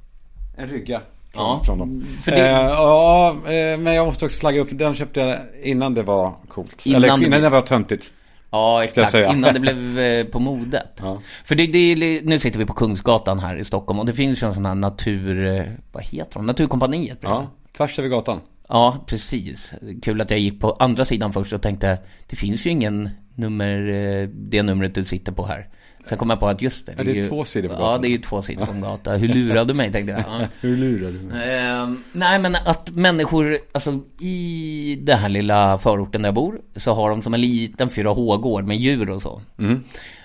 [0.56, 1.00] en rygga
[1.36, 2.04] Ja, från dem.
[2.22, 5.94] för det- Eh, ja, eh, men jag måste också flagga upp, den köpte jag innan
[5.94, 6.86] det var coolt.
[6.86, 8.12] Innan Eller det- innan det var töntigt.
[8.50, 9.14] Ja, exakt.
[9.14, 9.60] Innan det
[9.90, 10.88] blev på modet.
[11.02, 11.18] Ja.
[11.44, 14.46] För det, det nu sitter vi på Kungsgatan här i Stockholm och det finns ju
[14.46, 15.76] en sån här natur...
[15.92, 16.46] Vad heter de?
[16.46, 17.18] Naturkompaniet.
[17.20, 17.46] Ja,
[17.76, 18.40] tvärs över gatan.
[18.68, 19.74] Ja, precis.
[20.02, 23.88] Kul att jag gick på andra sidan först och tänkte det finns ju ingen nummer,
[23.88, 25.68] eh, det numret du sitter på här.
[26.06, 26.94] Sen kom jag på att just det.
[26.98, 28.00] Ja, det är ju, två sidor på Ja, gatan.
[28.02, 29.12] det är ju två sidor på en gata.
[29.12, 30.20] Hur lurade du mig tänkte jag.
[30.40, 30.46] Ja.
[30.60, 31.58] Hur lurar du mig?
[31.58, 36.94] Ehm, nej men att människor, alltså i den här lilla förorten där jag bor Så
[36.94, 39.42] har de som en liten 4H-gård med djur och så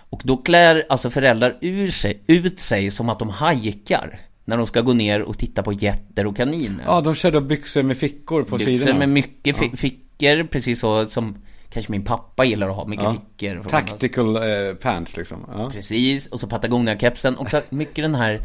[0.09, 4.19] Och då klär alltså föräldrar ur sig, ut sig som att de hajkar
[4.49, 7.83] När de ska gå ner och titta på getter och kaniner Ja, de körde byxor
[7.83, 8.99] med fickor på Byxor sidorna.
[8.99, 11.35] med mycket fi- fickor, precis så som
[11.69, 13.15] kanske min pappa gillar att ha, mycket Ja.
[13.37, 15.37] fickor Tactical eh, pants liksom.
[15.53, 15.69] Ja.
[15.73, 18.39] Precis, och så Patagonia-kepsen och så mycket den här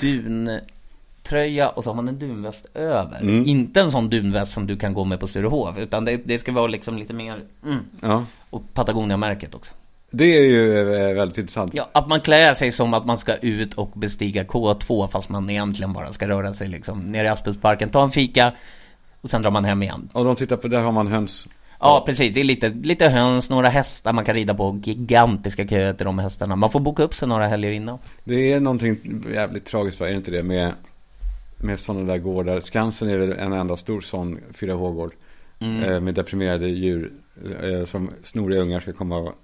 [0.00, 3.20] duntröja och så har man en dunväst över.
[3.20, 3.44] Mm.
[3.46, 6.52] Inte en sån dunväst som du kan gå med på Sturehof, utan det, det ska
[6.52, 7.78] vara liksom lite mer, mm.
[8.00, 8.24] ja.
[8.50, 9.72] Och Patagonia-märket också.
[10.10, 11.74] Det är ju eh, väldigt intressant.
[11.74, 15.50] Ja, att man klär sig som att man ska ut och bestiga K2 fast man
[15.50, 18.52] egentligen bara ska röra sig liksom ner i Aspuddsparken, ta en fika
[19.20, 20.08] och sen drar man hem igen.
[20.12, 21.48] Och de tittar på, där har man höns.
[21.80, 22.34] Ja, precis.
[22.34, 24.80] Det är lite, lite höns, några hästar man kan rida på.
[24.84, 26.56] Gigantiska köer till de hästarna.
[26.56, 27.98] Man får boka upp sig några helger innan.
[28.24, 30.06] Det är någonting jävligt tragiskt, va?
[30.06, 30.42] är det inte det?
[30.42, 30.72] Med,
[31.56, 32.60] med sådana där gårdar.
[32.60, 35.12] Skansen är väl en enda stor sån 4H-gård.
[35.58, 35.82] Mm.
[35.82, 37.12] Eh, med deprimerade djur
[37.62, 39.34] eh, som snoriga ungar ska komma och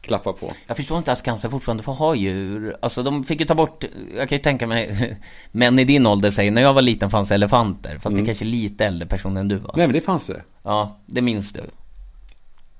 [0.00, 0.52] klappa på.
[0.66, 2.76] Jag förstår inte att Skansen fortfarande får ha djur.
[2.82, 3.84] Alltså de fick ju ta bort,
[4.16, 5.16] jag kan ju tänka mig,
[5.52, 7.98] män i din ålder säger, när jag var liten fanns elefanter.
[7.98, 9.74] Fast det är kanske lite äldre person än du var.
[9.76, 10.42] Nej men det fanns det.
[10.62, 11.62] Ja, det minns du.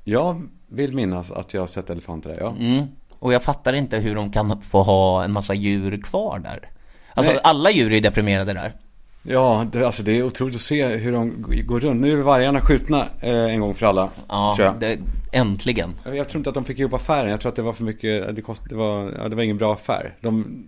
[0.04, 2.54] Jag vill minnas att jag har sett elefanter där, ja.
[2.58, 2.86] Mm.
[3.18, 6.70] Och jag fattar inte hur de kan få ha en massa djur kvar där.
[7.14, 7.40] Alltså Nej.
[7.44, 8.76] alla djur är deprimerade där.
[9.24, 12.00] Ja, det, alltså det är otroligt att se hur de går runt.
[12.00, 14.80] Nu är vargarna skjutna eh, en gång för alla, Ja, tror jag.
[14.80, 14.98] det,
[15.32, 15.94] äntligen.
[16.04, 17.30] Jag tror inte att de fick ihop affären.
[17.30, 19.58] Jag tror att det var för mycket, det, kost, det, var, ja, det var ingen
[19.58, 20.16] bra affär.
[20.20, 20.64] De,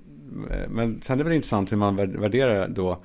[0.51, 2.99] eh, men sen är det väl intressant hur man vär- värderar då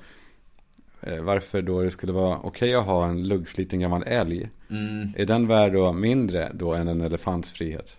[1.00, 4.48] eh, varför då det skulle vara okej att ha en luggsliten gammal älg.
[4.70, 5.08] Mm.
[5.16, 7.96] Är den värd då mindre då än en elefants frihet?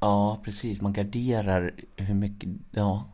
[0.00, 0.80] Ja, precis.
[0.80, 3.08] Man garderar hur mycket, ja.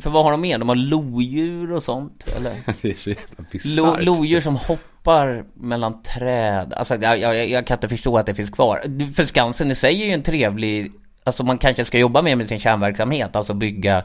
[0.00, 0.58] För vad har de mer?
[0.58, 2.52] De har lodjur och sånt, eller?
[2.82, 4.04] det är så jävla Lo, bisarrt.
[4.04, 6.72] lodjur som hoppar mellan träd.
[6.72, 8.80] Alltså, jag, jag, jag kan inte förstå att det finns kvar.
[9.14, 10.92] För Skansen i sig är ju en trevlig...
[11.24, 14.02] Alltså man kanske ska jobba mer med sin kärnverksamhet, alltså bygga...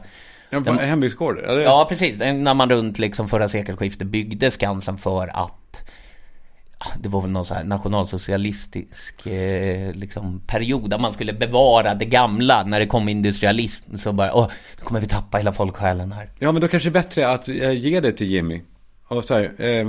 [0.50, 1.38] Ja, hembygdsgård?
[1.46, 2.18] Ja, precis.
[2.18, 5.63] När man runt liksom förra sekelskiftet byggde Skansen för att...
[7.00, 12.04] Det var väl någon så här nationalsocialistisk eh, liksom, period där man skulle bevara det
[12.04, 12.64] gamla.
[12.64, 14.48] När det kom industrialism så bara, åh,
[14.78, 16.30] nu kommer vi tappa hela folksjälen här.
[16.38, 18.62] Ja, men då kanske det är bättre att eh, ge det till Jimmy.
[19.08, 19.88] Och så här, eh,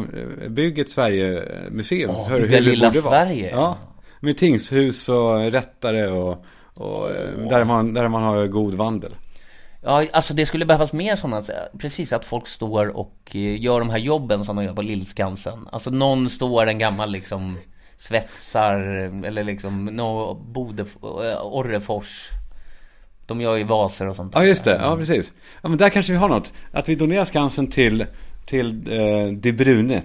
[0.49, 2.11] bygg ett Sverige-museum.
[2.13, 3.01] Åh, hur, hur det lilla vara.
[3.01, 3.49] Sverige.
[3.49, 3.77] Ja,
[4.19, 7.09] med tingshus och rättare och, och
[7.49, 9.15] där, man, där man har god vandel.
[9.85, 11.43] Ja, alltså det skulle behövas mer sådana,
[11.79, 15.67] precis att folk står och eh, gör de här jobben som de gör på Lillskansen.
[15.71, 17.57] Alltså någon står, en gammal liksom
[17.97, 18.79] svetsar
[19.25, 22.29] eller liksom no, Bode, eh, Orrefors.
[23.25, 24.39] De gör ju vaser och sånt där.
[24.39, 24.79] Ja, just det.
[24.81, 25.33] Ja, precis.
[25.61, 26.53] Ja, men där kanske vi har något.
[26.71, 28.05] Att vi donerar Skansen till,
[28.45, 30.01] till eh, De Brune.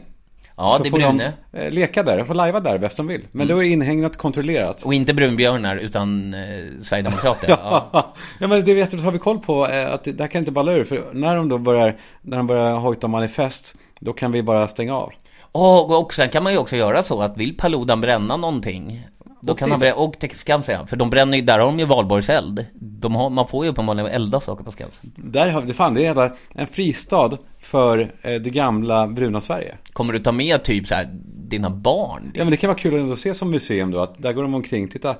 [0.60, 1.32] Ja, så det är får Brune.
[1.52, 3.26] de eh, leka där och få lajva där bäst de vill.
[3.32, 4.82] Men då är inhägnat kontrollerat.
[4.82, 6.40] Och inte brunbjörnar utan eh,
[6.82, 7.48] Sverigedemokrater.
[7.62, 8.14] ja.
[8.38, 10.52] ja men det vet du, har vi koll på eh, att det där kan inte
[10.52, 10.84] balla ur.
[10.84, 14.96] För när de då börjar, när de börjar hojta manifest, då kan vi bara stänga
[14.96, 15.12] av.
[15.52, 19.06] Och, och sen kan man ju också göra så att vill Paludan bränna någonting
[19.40, 21.84] då Och kan bränna, och till Skansen För de bränner ju, där har de ju
[21.84, 22.66] valborgseld
[23.00, 26.00] de har, Man får ju uppenbarligen elda saker på Skansen Där har vi, fan det
[26.00, 29.74] är hela, en fristad för eh, det gamla bruna Sverige.
[29.92, 31.08] Kommer du ta med typ så här
[31.48, 32.32] dina barn?
[32.34, 34.54] Ja men det kan vara kul att se som museum då, att där går de
[34.54, 35.10] omkring, titta.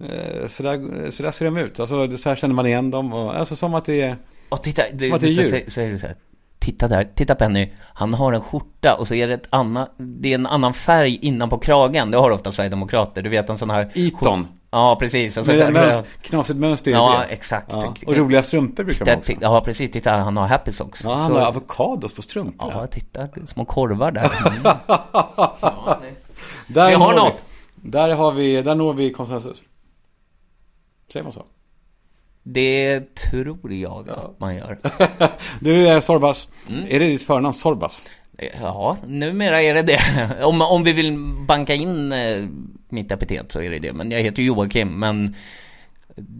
[0.00, 1.80] Eh, så, där, så där ser de ut.
[1.80, 3.12] Alltså så här känner man igen dem.
[3.12, 4.16] Och, alltså som att det är...
[4.48, 5.64] Och titta, det, Som att det är så, djur.
[5.64, 6.16] så, så det så här
[6.62, 10.28] Titta där, titta Penny Han har en skjorta och så är det ett annat Det
[10.30, 13.70] är en annan färg innan på kragen Det har ofta Sverigedemokrater Du vet en sån
[13.70, 14.46] här Eton.
[14.70, 15.36] Ja, precis.
[15.36, 17.66] Och så, Med mönster, knasigt mönster Ja, exakt.
[17.70, 17.94] Ja.
[18.06, 19.32] Och roliga strumpor brukar de ha också.
[19.32, 19.90] Titta, ja, precis.
[19.90, 21.04] Titta, han har happy socks.
[21.04, 22.72] Ja, han Så- har avokados på strumpor.
[22.74, 23.26] Ja, titta.
[23.46, 24.32] Små korvar där.
[24.46, 24.62] Mm.
[24.64, 26.00] Ja,
[26.66, 27.34] Där Vi har något.
[27.74, 29.62] Där har vi, där når vi konsensus.
[31.12, 31.44] Säger man så?
[32.42, 34.78] Det tror jag att man gör.
[35.60, 36.48] Du, eh, Sorbas.
[36.68, 36.84] Mm.
[36.88, 38.02] Är det ditt förnamn, Sorbas?
[38.60, 40.00] Ja, numera är det det.
[40.44, 41.18] Om, om vi vill
[41.48, 42.48] banka in eh,
[42.88, 43.92] mitt epitet så är det det.
[43.92, 45.34] Men jag heter Joakim, men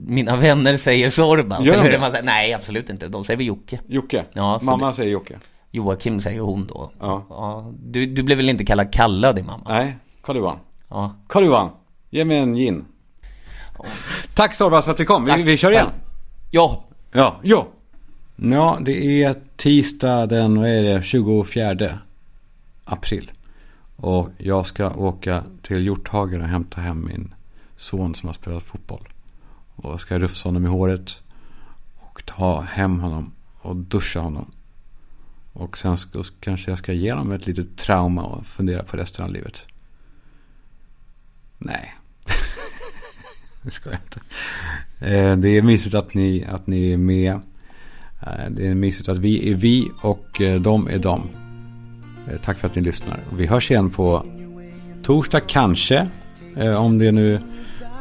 [0.06, 1.62] mina vänner säger Sorba.
[1.62, 1.98] Gör de det det?
[1.98, 3.08] man säger, nej, absolut inte.
[3.08, 3.80] De säger väl Jocke.
[3.86, 4.24] Jocke?
[4.32, 5.38] Ja, Mamma säger Jocke.
[5.70, 6.92] Joakim säger hon då.
[7.00, 7.72] Ja.
[7.80, 9.64] du, du blev väl inte kallad Kalle av din mamma?
[9.68, 10.58] Nej, Karl Johan.
[10.88, 11.16] Ja.
[11.28, 11.70] Karl Johan,
[12.10, 12.84] ge mig en gin.
[14.34, 15.24] Tack Sorbas för att du kom.
[15.24, 15.88] Vi, vi kör igen.
[16.50, 17.68] Ja, Ja, ja.
[18.36, 21.98] Ja, det är tisdag den, vad är det, 24
[22.84, 23.32] april.
[23.96, 27.34] Och jag ska åka till Hjorthagen och hämta hem min
[27.76, 29.08] son som har spelat fotboll.
[29.76, 31.22] Och jag ska rufsa honom i håret.
[31.98, 34.50] Och ta hem honom och duscha honom.
[35.52, 39.24] Och sen ska, kanske jag ska ge honom ett litet trauma och fundera på resten
[39.24, 39.66] av livet.
[41.58, 41.94] Nej
[43.62, 44.20] det ska jag inte.
[45.02, 47.32] Eh, det är mysigt att ni, att ni är med.
[48.22, 51.22] Eh, det är mysigt att vi är vi och eh, de är de.
[52.42, 53.20] Tack för att ni lyssnar.
[53.36, 54.26] Vi hörs igen på
[55.02, 56.08] torsdag kanske.
[56.78, 57.38] Om det nu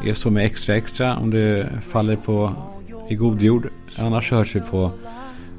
[0.05, 1.18] är så med extra extra.
[1.18, 2.55] Om det faller på
[3.09, 3.68] i god jord.
[3.97, 4.91] Annars hörs vi på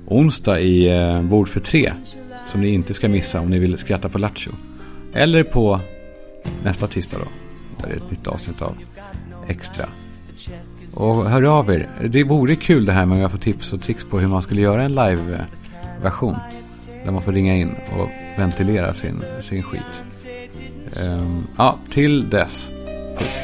[0.07, 0.91] onsdag i
[1.23, 1.93] Bord för tre.
[2.47, 4.53] Som ni inte ska missa om ni vill skratta på Lattjo.
[5.15, 5.81] Eller på
[6.65, 7.29] nästa tisdag då.
[7.83, 8.77] Där är ett nytt avsnitt av
[9.49, 9.89] Extra.
[10.95, 11.89] Och hör av er.
[12.09, 14.61] Det vore kul det här med att få tips och tricks på hur man skulle
[14.61, 16.37] göra en live-version.
[17.05, 20.03] Där man får ringa in och ventilera sin, sin skit.
[21.03, 22.71] Um, ja, till dess.
[23.19, 23.39] Puss.